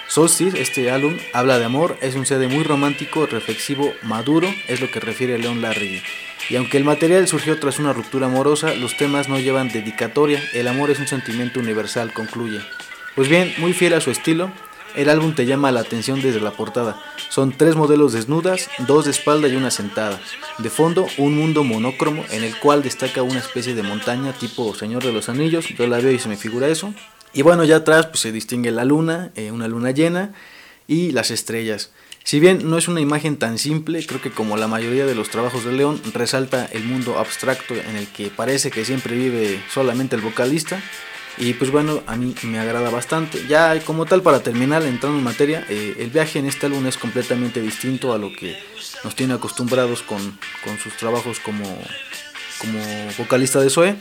Solstice, 0.08 0.58
este 0.58 0.90
álbum, 0.90 1.18
habla 1.34 1.58
de 1.58 1.66
amor, 1.66 1.98
es 2.00 2.14
un 2.14 2.24
CD 2.24 2.48
muy 2.48 2.64
romántico, 2.64 3.26
reflexivo, 3.26 3.92
maduro, 4.00 4.48
es 4.66 4.80
lo 4.80 4.90
que 4.90 4.98
refiere 4.98 5.34
a 5.34 5.38
León 5.38 5.60
Larregui. 5.60 6.00
Y 6.48 6.56
aunque 6.56 6.78
el 6.78 6.84
material 6.84 7.28
surgió 7.28 7.60
tras 7.60 7.78
una 7.78 7.92
ruptura 7.92 8.28
amorosa, 8.28 8.74
los 8.74 8.96
temas 8.96 9.28
no 9.28 9.38
llevan 9.38 9.68
dedicatoria, 9.68 10.42
el 10.54 10.68
amor 10.68 10.90
es 10.90 11.00
un 11.00 11.06
sentimiento 11.06 11.60
universal, 11.60 12.14
concluye. 12.14 12.60
Pues 13.14 13.28
bien, 13.28 13.54
muy 13.58 13.72
fiel 13.72 13.94
a 13.94 14.00
su 14.00 14.10
estilo, 14.10 14.50
el 14.96 15.08
álbum 15.08 15.34
te 15.34 15.46
llama 15.46 15.70
la 15.70 15.80
atención 15.80 16.20
desde 16.20 16.40
la 16.40 16.50
portada. 16.50 17.00
Son 17.28 17.52
tres 17.52 17.76
modelos 17.76 18.12
desnudas, 18.12 18.68
dos 18.86 19.04
de 19.04 19.12
espalda 19.12 19.46
y 19.46 19.54
una 19.54 19.70
sentada. 19.70 20.20
De 20.58 20.68
fondo, 20.68 21.06
un 21.18 21.36
mundo 21.36 21.62
monócromo 21.62 22.24
en 22.30 22.42
el 22.42 22.58
cual 22.58 22.82
destaca 22.82 23.22
una 23.22 23.38
especie 23.38 23.74
de 23.74 23.84
montaña 23.84 24.32
tipo 24.32 24.74
Señor 24.74 25.04
de 25.04 25.12
los 25.12 25.28
Anillos. 25.28 25.68
Yo 25.68 25.86
la 25.86 25.98
veo 25.98 26.10
y 26.10 26.18
se 26.18 26.28
me 26.28 26.36
figura 26.36 26.66
eso. 26.66 26.92
Y 27.32 27.42
bueno, 27.42 27.64
ya 27.64 27.76
atrás 27.76 28.06
pues, 28.06 28.20
se 28.20 28.32
distingue 28.32 28.72
la 28.72 28.84
luna, 28.84 29.30
eh, 29.36 29.52
una 29.52 29.68
luna 29.68 29.92
llena 29.92 30.32
y 30.88 31.12
las 31.12 31.30
estrellas. 31.30 31.90
Si 32.24 32.40
bien 32.40 32.68
no 32.68 32.78
es 32.78 32.88
una 32.88 33.00
imagen 33.00 33.36
tan 33.36 33.58
simple, 33.58 34.04
creo 34.06 34.20
que 34.20 34.30
como 34.30 34.56
la 34.56 34.66
mayoría 34.66 35.06
de 35.06 35.14
los 35.14 35.28
trabajos 35.28 35.64
de 35.64 35.72
León, 35.72 36.00
resalta 36.14 36.64
el 36.66 36.82
mundo 36.82 37.18
abstracto 37.18 37.74
en 37.74 37.96
el 37.96 38.08
que 38.08 38.28
parece 38.28 38.70
que 38.70 38.84
siempre 38.84 39.14
vive 39.14 39.62
solamente 39.72 40.16
el 40.16 40.22
vocalista. 40.22 40.80
Y 41.36 41.54
pues 41.54 41.70
bueno, 41.70 42.02
a 42.06 42.16
mí 42.16 42.34
me 42.44 42.58
agrada 42.58 42.90
bastante. 42.90 43.46
Ya 43.48 43.78
como 43.80 44.06
tal, 44.06 44.22
para 44.22 44.40
terminar, 44.40 44.82
entrando 44.84 45.18
en 45.18 45.24
materia, 45.24 45.66
eh, 45.68 45.96
el 45.98 46.10
viaje 46.10 46.38
en 46.38 46.46
este 46.46 46.66
álbum 46.66 46.86
es 46.86 46.96
completamente 46.96 47.60
distinto 47.60 48.12
a 48.12 48.18
lo 48.18 48.30
que 48.32 48.56
nos 49.02 49.16
tiene 49.16 49.34
acostumbrados 49.34 50.02
con, 50.02 50.38
con 50.64 50.78
sus 50.78 50.96
trabajos 50.96 51.40
como, 51.40 51.64
como 52.58 52.80
vocalista 53.18 53.60
de 53.60 53.70
Zoe. 53.70 53.96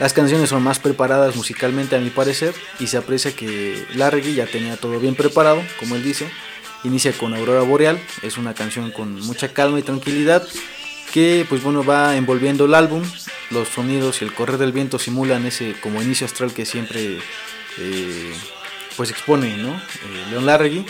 Las 0.00 0.12
canciones 0.12 0.48
son 0.48 0.62
más 0.62 0.80
preparadas 0.80 1.36
musicalmente 1.36 1.94
a 1.94 2.00
mi 2.00 2.10
parecer 2.10 2.52
y 2.80 2.88
se 2.88 2.96
aprecia 2.96 3.36
que 3.36 3.86
Larry 3.94 4.34
ya 4.34 4.46
tenía 4.46 4.76
todo 4.76 4.98
bien 4.98 5.14
preparado, 5.14 5.62
como 5.78 5.94
él 5.94 6.02
dice. 6.02 6.28
Inicia 6.82 7.12
con 7.12 7.32
Aurora 7.32 7.62
Boreal, 7.62 7.98
es 8.22 8.36
una 8.36 8.54
canción 8.54 8.90
con 8.90 9.20
mucha 9.20 9.52
calma 9.52 9.78
y 9.78 9.82
tranquilidad 9.82 10.46
que 11.12 11.46
pues 11.48 11.62
bueno 11.62 11.84
va 11.84 12.16
envolviendo 12.16 12.64
el 12.64 12.74
álbum. 12.74 13.04
Los 13.50 13.68
sonidos 13.68 14.20
y 14.20 14.24
el 14.24 14.34
correr 14.34 14.58
del 14.58 14.72
viento 14.72 14.98
simulan 14.98 15.46
ese 15.46 15.74
como 15.80 16.02
inicio 16.02 16.26
astral 16.26 16.52
que 16.52 16.64
siempre 16.64 17.18
eh, 17.78 18.34
pues 18.96 19.10
expone 19.10 19.56
¿no? 19.56 19.74
Eh, 19.74 20.26
Leon 20.30 20.46
Larregui. 20.46 20.84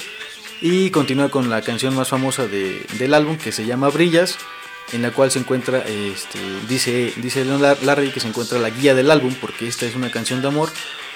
Y 0.61 0.91
continúa 0.91 1.31
con 1.31 1.51
la 1.51 1.63
canción 1.63 1.95
más 1.95 2.09
famosa 2.09 2.47
del 2.47 3.13
álbum 3.13 3.37
que 3.37 3.53
se 3.53 3.67
llama 3.67 3.91
Brillas 3.91 4.39
en 4.93 5.03
la 5.03 5.11
cual 5.11 5.31
se 5.31 5.39
encuentra, 5.39 5.79
este, 5.79 6.39
dice, 6.69 7.13
dice 7.17 7.45
Larry 7.45 8.11
que 8.11 8.21
se 8.21 8.29
encuentra 8.29 8.59
la 8.59 8.71
guía 8.71 8.95
del 8.95 9.11
álbum, 9.11 9.35
porque 9.41 9.67
esta 9.67 9.87
es 9.87 9.95
una 9.95 10.11
canción 10.11 10.43
de 10.43 10.49
amor, 10.49 10.69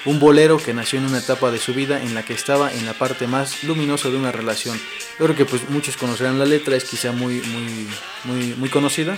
un 0.05 0.19
bolero 0.19 0.57
que 0.57 0.73
nació 0.73 0.99
en 0.99 1.05
una 1.05 1.19
etapa 1.19 1.51
de 1.51 1.59
su 1.59 1.73
vida 1.73 2.01
en 2.01 2.15
la 2.15 2.23
que 2.23 2.33
estaba 2.33 2.71
en 2.73 2.85
la 2.85 2.93
parte 2.93 3.27
más 3.27 3.63
luminosa 3.63 4.09
de 4.09 4.17
una 4.17 4.31
relación. 4.31 4.77
Yo 5.19 5.25
creo 5.25 5.35
que 5.35 5.45
pues 5.45 5.69
muchos 5.69 5.97
conocerán 5.97 6.39
la 6.39 6.45
letra, 6.45 6.75
es 6.75 6.85
quizá 6.85 7.11
muy, 7.11 7.41
muy, 7.41 7.87
muy, 8.25 8.55
muy 8.55 8.69
conocida. 8.69 9.17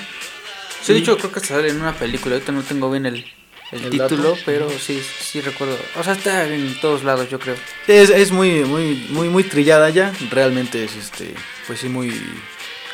Sí, 0.82 0.94
de 0.94 1.00
hecho 1.00 1.18
creo 1.18 1.32
que 1.32 1.40
sale 1.40 1.70
en 1.70 1.80
una 1.80 1.94
película, 1.94 2.36
ahorita 2.36 2.52
no 2.52 2.64
tengo 2.64 2.90
bien 2.90 3.06
el, 3.06 3.26
el, 3.72 3.90
título, 3.90 4.36
pero 4.46 4.70
sí, 4.70 5.02
sí 5.20 5.42
recuerdo. 5.42 5.78
O 5.98 6.04
sea, 6.04 6.14
está 6.14 6.48
en 6.48 6.80
todos 6.82 7.04
lados, 7.04 7.30
yo 7.30 7.40
creo. 7.40 7.56
Es, 7.88 8.10
es 8.10 8.32
muy, 8.32 8.64
muy, 8.64 9.08
muy, 9.10 9.30
muy 9.30 9.44
trillada 9.44 9.90
ya. 9.90 10.12
Realmente 10.30 10.84
es 10.84 10.96
este, 10.96 11.34
pues 11.68 11.80
sí, 11.80 11.88
muy, 11.88 12.10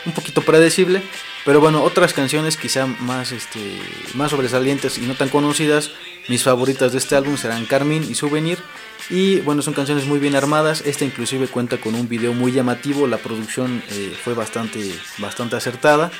un 0.06 0.12
poquito 0.12 0.42
predecible. 0.42 1.02
Pero 1.46 1.62
bueno, 1.62 1.82
otras 1.82 2.14
canciones 2.14 2.58
quizá 2.58 2.86
más, 2.86 3.32
este, 3.32 3.80
más 4.16 4.32
sobresalientes 4.32 4.98
y 4.98 5.02
no 5.02 5.16
tan 5.16 5.30
conocidas, 5.30 5.92
mis 6.28 6.44
favoritas 6.44 6.92
de 6.92 6.98
este 6.98 7.16
álbum 7.16 7.38
serán 7.38 7.66
Carmine 7.66 8.06
y 8.06 8.16
Souvenir. 8.16 8.58
Y 9.10 9.40
bueno, 9.40 9.62
son 9.62 9.74
canciones 9.74 10.06
muy 10.06 10.20
bien 10.20 10.36
armadas. 10.36 10.84
Esta 10.86 11.06
inclusive 11.06 11.48
cuenta 11.48 11.78
con 11.78 11.96
un 11.96 12.10
video 12.10 12.34
muy 12.34 12.52
llamativo. 12.52 13.08
La 13.08 13.18
producción 13.18 13.82
eh, 13.90 14.14
fue 14.22 14.34
bastante, 14.34 14.92
bastante 15.20 15.56
acertada. 15.56 16.12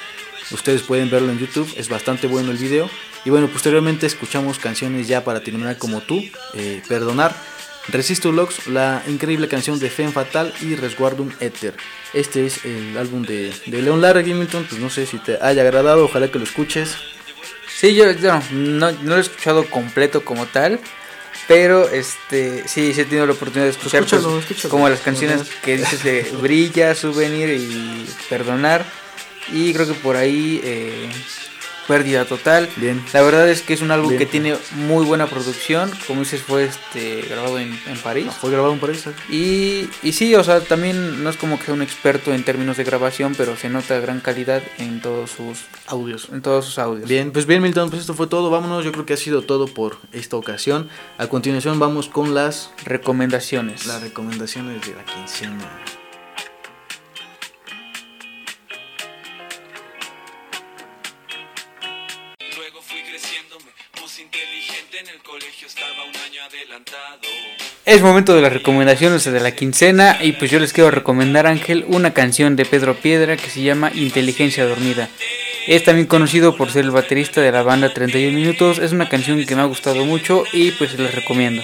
Ustedes 0.52 0.82
pueden 0.82 1.10
verlo 1.10 1.32
en 1.32 1.40
YouTube, 1.40 1.72
es 1.78 1.90
bastante 1.90 2.28
bueno 2.28 2.52
el 2.52 2.58
video. 2.58 2.90
Y 3.26 3.30
bueno, 3.30 3.48
posteriormente 3.48 4.08
escuchamos 4.08 4.60
canciones 4.60 5.08
ya 5.08 5.24
para 5.24 5.42
terminar 5.42 5.78
como 5.78 6.02
tú, 6.02 6.24
eh, 6.54 6.82
Perdonar 6.88 7.36
Resisto 7.90 8.32
Lux, 8.32 8.68
la 8.68 9.02
increíble 9.08 9.48
canción 9.48 9.80
de 9.80 9.90
Femme 9.90 10.12
Fatal 10.12 10.54
y 10.62 10.76
Resguardum 10.76 11.32
Ether. 11.40 11.74
Este 12.14 12.46
es 12.46 12.66
el 12.66 12.98
álbum 12.98 13.24
de, 13.24 13.54
de 13.66 13.82
Leon 13.82 14.02
Lara 14.02 14.22
Gimilton, 14.24 14.66
pues 14.66 14.82
no 14.82 14.90
sé 14.90 15.06
si 15.06 15.18
te 15.20 15.38
haya 15.42 15.62
agradado, 15.62 16.06
ojalá 16.06 16.30
que 16.30 16.38
lo 16.38 16.44
escuches. 16.44 16.98
Sí, 17.74 17.96
yo, 17.96 18.06
no, 18.14 18.42
no, 18.52 18.92
lo 18.92 19.18
he 19.18 19.22
escuchado 19.22 19.66
completo 19.70 20.26
como 20.26 20.48
tal, 20.48 20.80
pero 21.48 21.88
este 21.88 22.68
sí, 22.68 22.94
sí 22.94 23.02
he 23.02 23.06
tenido 23.06 23.26
la 23.26 23.34
oportunidad 23.34 23.66
de 23.66 23.72
escuchar 23.72 24.04
pues, 24.06 24.68
como 24.68 24.90
las 24.90 25.00
canciones 25.00 25.44
que 25.64 25.78
dices 25.78 26.04
de 26.04 26.24
Brilla, 26.42 26.94
Souvenir 26.94 27.50
y 27.50 28.06
Perdonar. 28.30 28.86
Y 29.52 29.74
creo 29.74 29.88
que 29.88 29.94
por 29.94 30.16
ahí 30.16 30.62
eh, 30.64 31.10
pérdida 31.88 32.26
total. 32.26 32.70
Bien. 32.76 33.04
La 33.14 33.22
verdad 33.22 33.50
es 33.50 33.62
que 33.62 33.74
es 33.74 33.82
un 33.82 33.92
álbum 33.92 34.18
que 34.18 34.26
tiene 34.26 34.56
muy 34.76 35.06
buena 35.06 35.28
producción. 35.28 35.90
Como 36.06 36.20
dices, 36.20 36.42
fue 36.42 36.66
este 36.66 37.22
grabado 37.22 37.58
en, 37.60 37.78
París. 38.04 38.28
fue 38.40 38.52
grabado 38.52 38.74
en 38.74 38.80
París. 38.80 39.06
Y, 39.30 39.90
y 40.04 40.12
sí, 40.12 40.36
o 40.36 40.44
sea, 40.44 40.60
también 40.60 41.24
no 41.24 41.30
es 41.30 41.38
como 41.38 41.58
que 41.58 41.66
sea 41.66 41.74
un 41.74 41.82
experto 41.82 42.34
en 42.34 42.44
términos 42.44 42.78
de 42.78 42.84
grabación, 42.84 43.34
pero 43.36 43.56
se 43.56 43.70
nota 43.70 44.00
gran 44.00 44.20
calidad 44.20 44.62
en 44.78 45.02
todos 45.02 45.32
sus 45.32 45.66
audios. 45.88 46.28
En 46.32 46.42
todos 46.42 46.66
sus 46.66 46.78
audios. 46.78 47.08
Bien, 47.08 47.32
pues 47.32 47.46
bien, 47.46 47.62
Milton, 47.62 47.90
pues 47.90 48.02
esto 48.02 48.14
fue 48.14 48.28
todo. 48.28 48.50
Vámonos, 48.50 48.84
yo 48.84 48.92
creo 48.92 49.06
que 49.06 49.14
ha 49.14 49.18
sido 49.18 49.42
todo 49.42 49.68
por 49.68 49.98
esta 50.12 50.36
ocasión. 50.36 50.90
A 51.18 51.28
continuación 51.28 51.80
vamos 51.80 52.10
con 52.10 52.36
las 52.36 52.72
recomendaciones. 52.84 53.86
Las 53.86 54.02
recomendaciones 54.02 54.86
de 54.86 54.94
la 54.94 55.06
quincena. 55.06 55.97
Es 67.86 68.02
momento 68.02 68.36
de 68.36 68.42
las 68.42 68.52
recomendaciones 68.52 69.24
de 69.24 69.40
la 69.40 69.56
quincena 69.56 70.18
y 70.22 70.34
pues 70.34 70.52
yo 70.52 70.60
les 70.60 70.74
quiero 70.74 70.92
recomendar 70.92 71.48
Ángel 71.48 71.86
una 71.88 72.14
canción 72.14 72.58
de 72.58 72.66
Pedro 72.66 72.96
Piedra 72.96 73.38
que 73.38 73.50
se 73.50 73.62
llama 73.62 73.94
Inteligencia 73.96 74.66
Dormida. 74.66 75.08
Es 75.68 75.86
también 75.86 76.06
conocido 76.08 76.58
por 76.58 76.70
ser 76.70 76.84
el 76.84 76.92
baterista 76.92 77.40
de 77.40 77.52
la 77.52 77.64
banda 77.64 77.94
31 77.94 78.38
Minutos, 78.38 78.80
es 78.80 78.92
una 78.92 79.08
canción 79.08 79.46
que 79.46 79.56
me 79.56 79.62
ha 79.62 79.66
gustado 79.66 80.06
mucho 80.06 80.44
y 80.52 80.72
pues 80.72 81.00
las 81.00 81.16
recomiendo. 81.16 81.62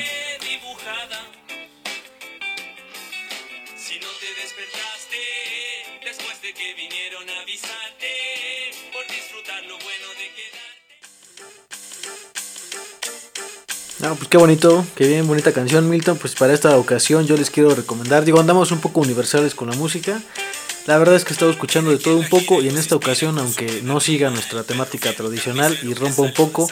Pues 14.16 14.28
qué 14.28 14.38
bonito, 14.38 14.86
qué 14.96 15.08
bien, 15.08 15.28
bonita 15.28 15.52
canción, 15.52 15.90
Milton. 15.90 16.18
Pues 16.18 16.36
para 16.36 16.54
esta 16.54 16.78
ocasión 16.78 17.26
yo 17.26 17.38
les 17.38 17.50
quiero 17.50 17.74
recomendar, 17.74 18.26
digo, 18.26 18.40
andamos 18.40 18.72
un 18.72 18.80
poco 18.80 19.02
universales 19.02 19.56
con 19.56 19.70
la 19.70 19.76
música. 19.76 20.22
La 20.86 20.98
verdad 20.98 21.16
es 21.16 21.24
que 21.24 21.30
he 21.30 21.34
estado 21.34 21.50
escuchando 21.50 21.92
de 21.92 21.98
todo 21.98 22.18
un 22.18 22.28
poco 22.28 22.62
y 22.62 22.68
en 22.68 22.78
esta 22.78 22.96
ocasión, 22.96 23.40
aunque 23.40 23.82
no 23.84 24.02
siga 24.02 24.30
nuestra 24.30 24.64
temática 24.64 25.14
tradicional 25.14 25.78
y 25.82 25.94
rompa 25.94 26.24
un 26.24 26.34
poco, 26.34 26.70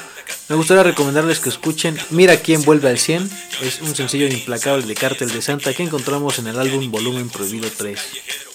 me 0.50 0.56
gustaría 0.56 0.84
recomendarles 0.84 1.40
que 1.40 1.48
escuchen 1.48 1.98
Mira 2.10 2.36
quién 2.38 2.64
vuelve 2.64 2.90
al 2.90 3.00
100. 3.00 3.30
Es 3.62 3.82
un 3.82 3.96
sencillo 3.96 4.28
implacable 4.28 4.86
de 4.86 4.96
Cártel 4.96 5.32
de 5.32 5.42
Santa 5.42 5.74
que 5.74 5.84
encontramos 5.84 6.40
en 6.40 6.48
el 6.48 6.60
álbum 6.60 6.92
Volumen 6.92 7.30
Prohibido 7.30 7.70
3. 7.76 8.51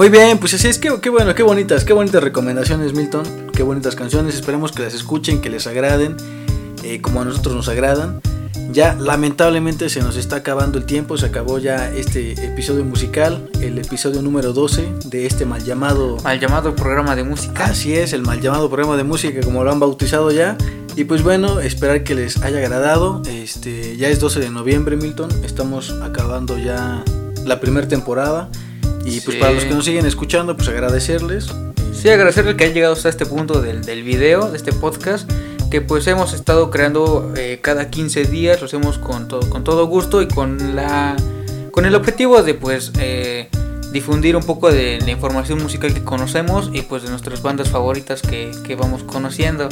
Muy 0.00 0.08
bien, 0.08 0.38
pues 0.38 0.54
así 0.54 0.66
es 0.66 0.78
que 0.78 0.98
qué 1.02 1.10
bueno, 1.10 1.34
qué 1.34 1.42
bonitas, 1.42 1.84
qué 1.84 1.92
bonitas 1.92 2.24
recomendaciones, 2.24 2.94
Milton. 2.94 3.50
Qué 3.52 3.62
bonitas 3.62 3.94
canciones. 3.94 4.34
Esperemos 4.34 4.72
que 4.72 4.82
las 4.82 4.94
escuchen, 4.94 5.42
que 5.42 5.50
les 5.50 5.66
agraden, 5.66 6.16
eh, 6.82 7.02
como 7.02 7.20
a 7.20 7.26
nosotros 7.26 7.54
nos 7.54 7.68
agradan. 7.68 8.22
Ya 8.72 8.94
lamentablemente 8.94 9.90
se 9.90 10.00
nos 10.00 10.16
está 10.16 10.36
acabando 10.36 10.78
el 10.78 10.86
tiempo, 10.86 11.18
se 11.18 11.26
acabó 11.26 11.58
ya 11.58 11.90
este 11.94 12.32
episodio 12.32 12.82
musical, 12.82 13.50
el 13.60 13.76
episodio 13.76 14.22
número 14.22 14.54
12 14.54 14.90
de 15.04 15.26
este 15.26 15.44
mal 15.44 15.62
llamado... 15.62 16.16
Mal 16.24 16.40
llamado 16.40 16.74
programa 16.74 17.14
de 17.14 17.24
música. 17.24 17.66
Así 17.66 17.94
es, 17.94 18.14
el 18.14 18.22
mal 18.22 18.40
llamado 18.40 18.70
programa 18.70 18.96
de 18.96 19.04
música 19.04 19.42
como 19.42 19.64
lo 19.64 19.70
han 19.70 19.80
bautizado 19.80 20.30
ya. 20.30 20.56
Y 20.96 21.04
pues 21.04 21.22
bueno, 21.22 21.60
esperar 21.60 22.04
que 22.04 22.14
les 22.14 22.40
haya 22.42 22.56
agradado. 22.56 23.20
Este, 23.28 23.98
ya 23.98 24.08
es 24.08 24.18
12 24.18 24.40
de 24.40 24.48
noviembre, 24.48 24.96
Milton, 24.96 25.30
estamos 25.44 25.90
acabando 26.00 26.56
ya 26.56 27.04
la 27.44 27.60
primera 27.60 27.86
temporada. 27.86 28.48
Y 29.04 29.20
pues 29.20 29.36
para 29.38 29.52
los 29.52 29.64
que 29.64 29.74
nos 29.74 29.84
siguen 29.84 30.06
escuchando, 30.06 30.56
pues 30.56 30.68
agradecerles. 30.68 31.48
Sí, 31.92 32.08
agradecerle 32.08 32.56
que 32.56 32.64
hayan 32.64 32.74
llegado 32.74 32.94
hasta 32.94 33.08
este 33.08 33.26
punto 33.26 33.60
del, 33.60 33.82
del 33.82 34.02
video, 34.02 34.50
de 34.50 34.56
este 34.56 34.72
podcast, 34.72 35.30
que 35.70 35.80
pues 35.80 36.06
hemos 36.06 36.32
estado 36.32 36.70
creando 36.70 37.32
eh, 37.36 37.58
cada 37.62 37.90
15 37.90 38.24
días, 38.24 38.60
lo 38.60 38.66
hacemos 38.66 38.98
con 38.98 39.28
todo, 39.28 39.48
con 39.50 39.64
todo 39.64 39.86
gusto 39.86 40.22
y 40.22 40.28
con 40.28 40.76
la 40.76 41.16
con 41.70 41.86
el 41.86 41.94
objetivo 41.94 42.42
de 42.42 42.54
pues 42.54 42.92
eh, 42.98 43.48
difundir 43.92 44.36
un 44.36 44.42
poco 44.42 44.70
de 44.70 44.98
la 45.04 45.10
información 45.10 45.62
musical 45.62 45.92
que 45.94 46.02
conocemos 46.04 46.70
y 46.72 46.82
pues 46.82 47.02
de 47.02 47.10
nuestras 47.10 47.42
bandas 47.42 47.68
favoritas 47.68 48.22
que, 48.22 48.50
que 48.64 48.76
vamos 48.76 49.02
conociendo. 49.02 49.68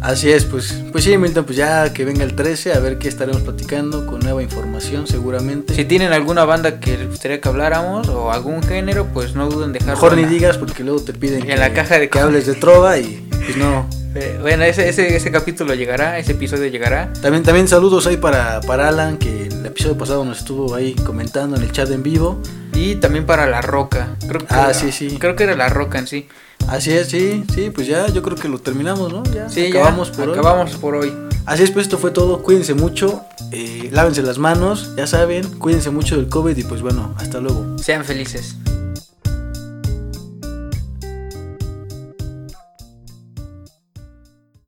Así 0.00 0.30
es, 0.32 0.46
pues, 0.46 0.82
pues 0.92 1.04
sí, 1.04 1.16
Milton, 1.18 1.44
pues 1.44 1.58
ya 1.58 1.92
que 1.92 2.06
venga 2.06 2.24
el 2.24 2.34
13, 2.34 2.72
a 2.72 2.78
ver 2.78 2.96
qué 2.98 3.06
estaremos 3.08 3.42
platicando 3.42 4.06
con 4.06 4.20
nueva 4.20 4.42
información 4.42 5.06
seguramente. 5.06 5.74
Si 5.74 5.84
tienen 5.84 6.14
alguna 6.14 6.46
banda 6.46 6.80
que 6.80 6.96
les 6.96 7.06
gustaría 7.06 7.38
que 7.40 7.46
habláramos 7.50 8.08
o 8.08 8.32
algún 8.32 8.62
género, 8.62 9.08
pues 9.12 9.34
no 9.34 9.46
duden 9.50 9.66
en 9.68 9.72
dejarlo. 9.74 9.92
Mejor 9.94 10.16
ni 10.16 10.22
la- 10.22 10.28
digas 10.30 10.56
porque 10.56 10.84
luego 10.84 11.02
te 11.02 11.12
piden 11.12 11.42
En 11.42 11.48
que, 11.48 11.56
la 11.58 11.74
caja 11.74 11.98
de 11.98 12.08
que 12.08 12.18
hables 12.18 12.46
de 12.46 12.54
trova 12.54 12.96
y 12.98 13.28
pues 13.30 13.58
no. 13.58 13.86
Eh, 14.14 14.38
bueno, 14.40 14.64
ese, 14.64 14.88
ese, 14.88 15.14
ese 15.14 15.30
capítulo 15.30 15.74
llegará, 15.74 16.18
ese 16.18 16.32
episodio 16.32 16.66
llegará. 16.68 17.12
También, 17.20 17.44
también 17.44 17.68
saludos 17.68 18.06
ahí 18.06 18.16
para, 18.16 18.62
para 18.62 18.88
Alan, 18.88 19.18
que 19.18 19.48
el 19.48 19.66
episodio 19.66 19.98
pasado 19.98 20.24
nos 20.24 20.38
estuvo 20.38 20.74
ahí 20.74 20.94
comentando 20.94 21.56
en 21.58 21.62
el 21.62 21.72
chat 21.72 21.90
en 21.90 22.02
vivo. 22.02 22.40
Y 22.80 22.94
también 22.96 23.26
para 23.26 23.46
La 23.46 23.60
Roca. 23.60 24.16
Creo 24.26 24.40
que 24.40 24.46
Ah, 24.48 24.64
era- 24.70 24.74
sí, 24.74 24.90
sí. 24.90 25.18
Creo 25.18 25.36
que 25.36 25.44
era 25.44 25.54
La 25.54 25.68
Roca 25.68 25.98
en 25.98 26.06
sí. 26.06 26.26
Así 26.66 26.90
es, 26.92 27.08
sí, 27.08 27.44
sí, 27.54 27.68
pues 27.70 27.86
ya, 27.86 28.06
yo 28.08 28.22
creo 28.22 28.36
que 28.38 28.48
lo 28.48 28.58
terminamos, 28.58 29.12
¿no? 29.12 29.22
Ya 29.34 29.48
Sí, 29.50 29.66
acabamos 29.66 30.10
ya, 30.12 30.16
por 30.16 30.28
hoy. 30.30 30.38
acabamos 30.38 30.70
por 30.76 30.94
hoy. 30.94 31.12
Así 31.44 31.62
es, 31.62 31.70
pues 31.72 31.84
esto 31.86 31.98
fue 31.98 32.10
todo. 32.10 32.42
Cuídense 32.42 32.72
mucho, 32.74 33.22
eh, 33.52 33.88
lávense 33.92 34.22
las 34.22 34.38
manos, 34.38 34.94
ya 34.96 35.06
saben, 35.06 35.44
cuídense 35.58 35.90
mucho 35.90 36.16
del 36.16 36.28
COVID 36.28 36.56
y 36.56 36.64
pues 36.64 36.80
bueno, 36.80 37.14
hasta 37.18 37.38
luego. 37.40 37.76
Sean 37.78 38.02
felices. 38.04 38.54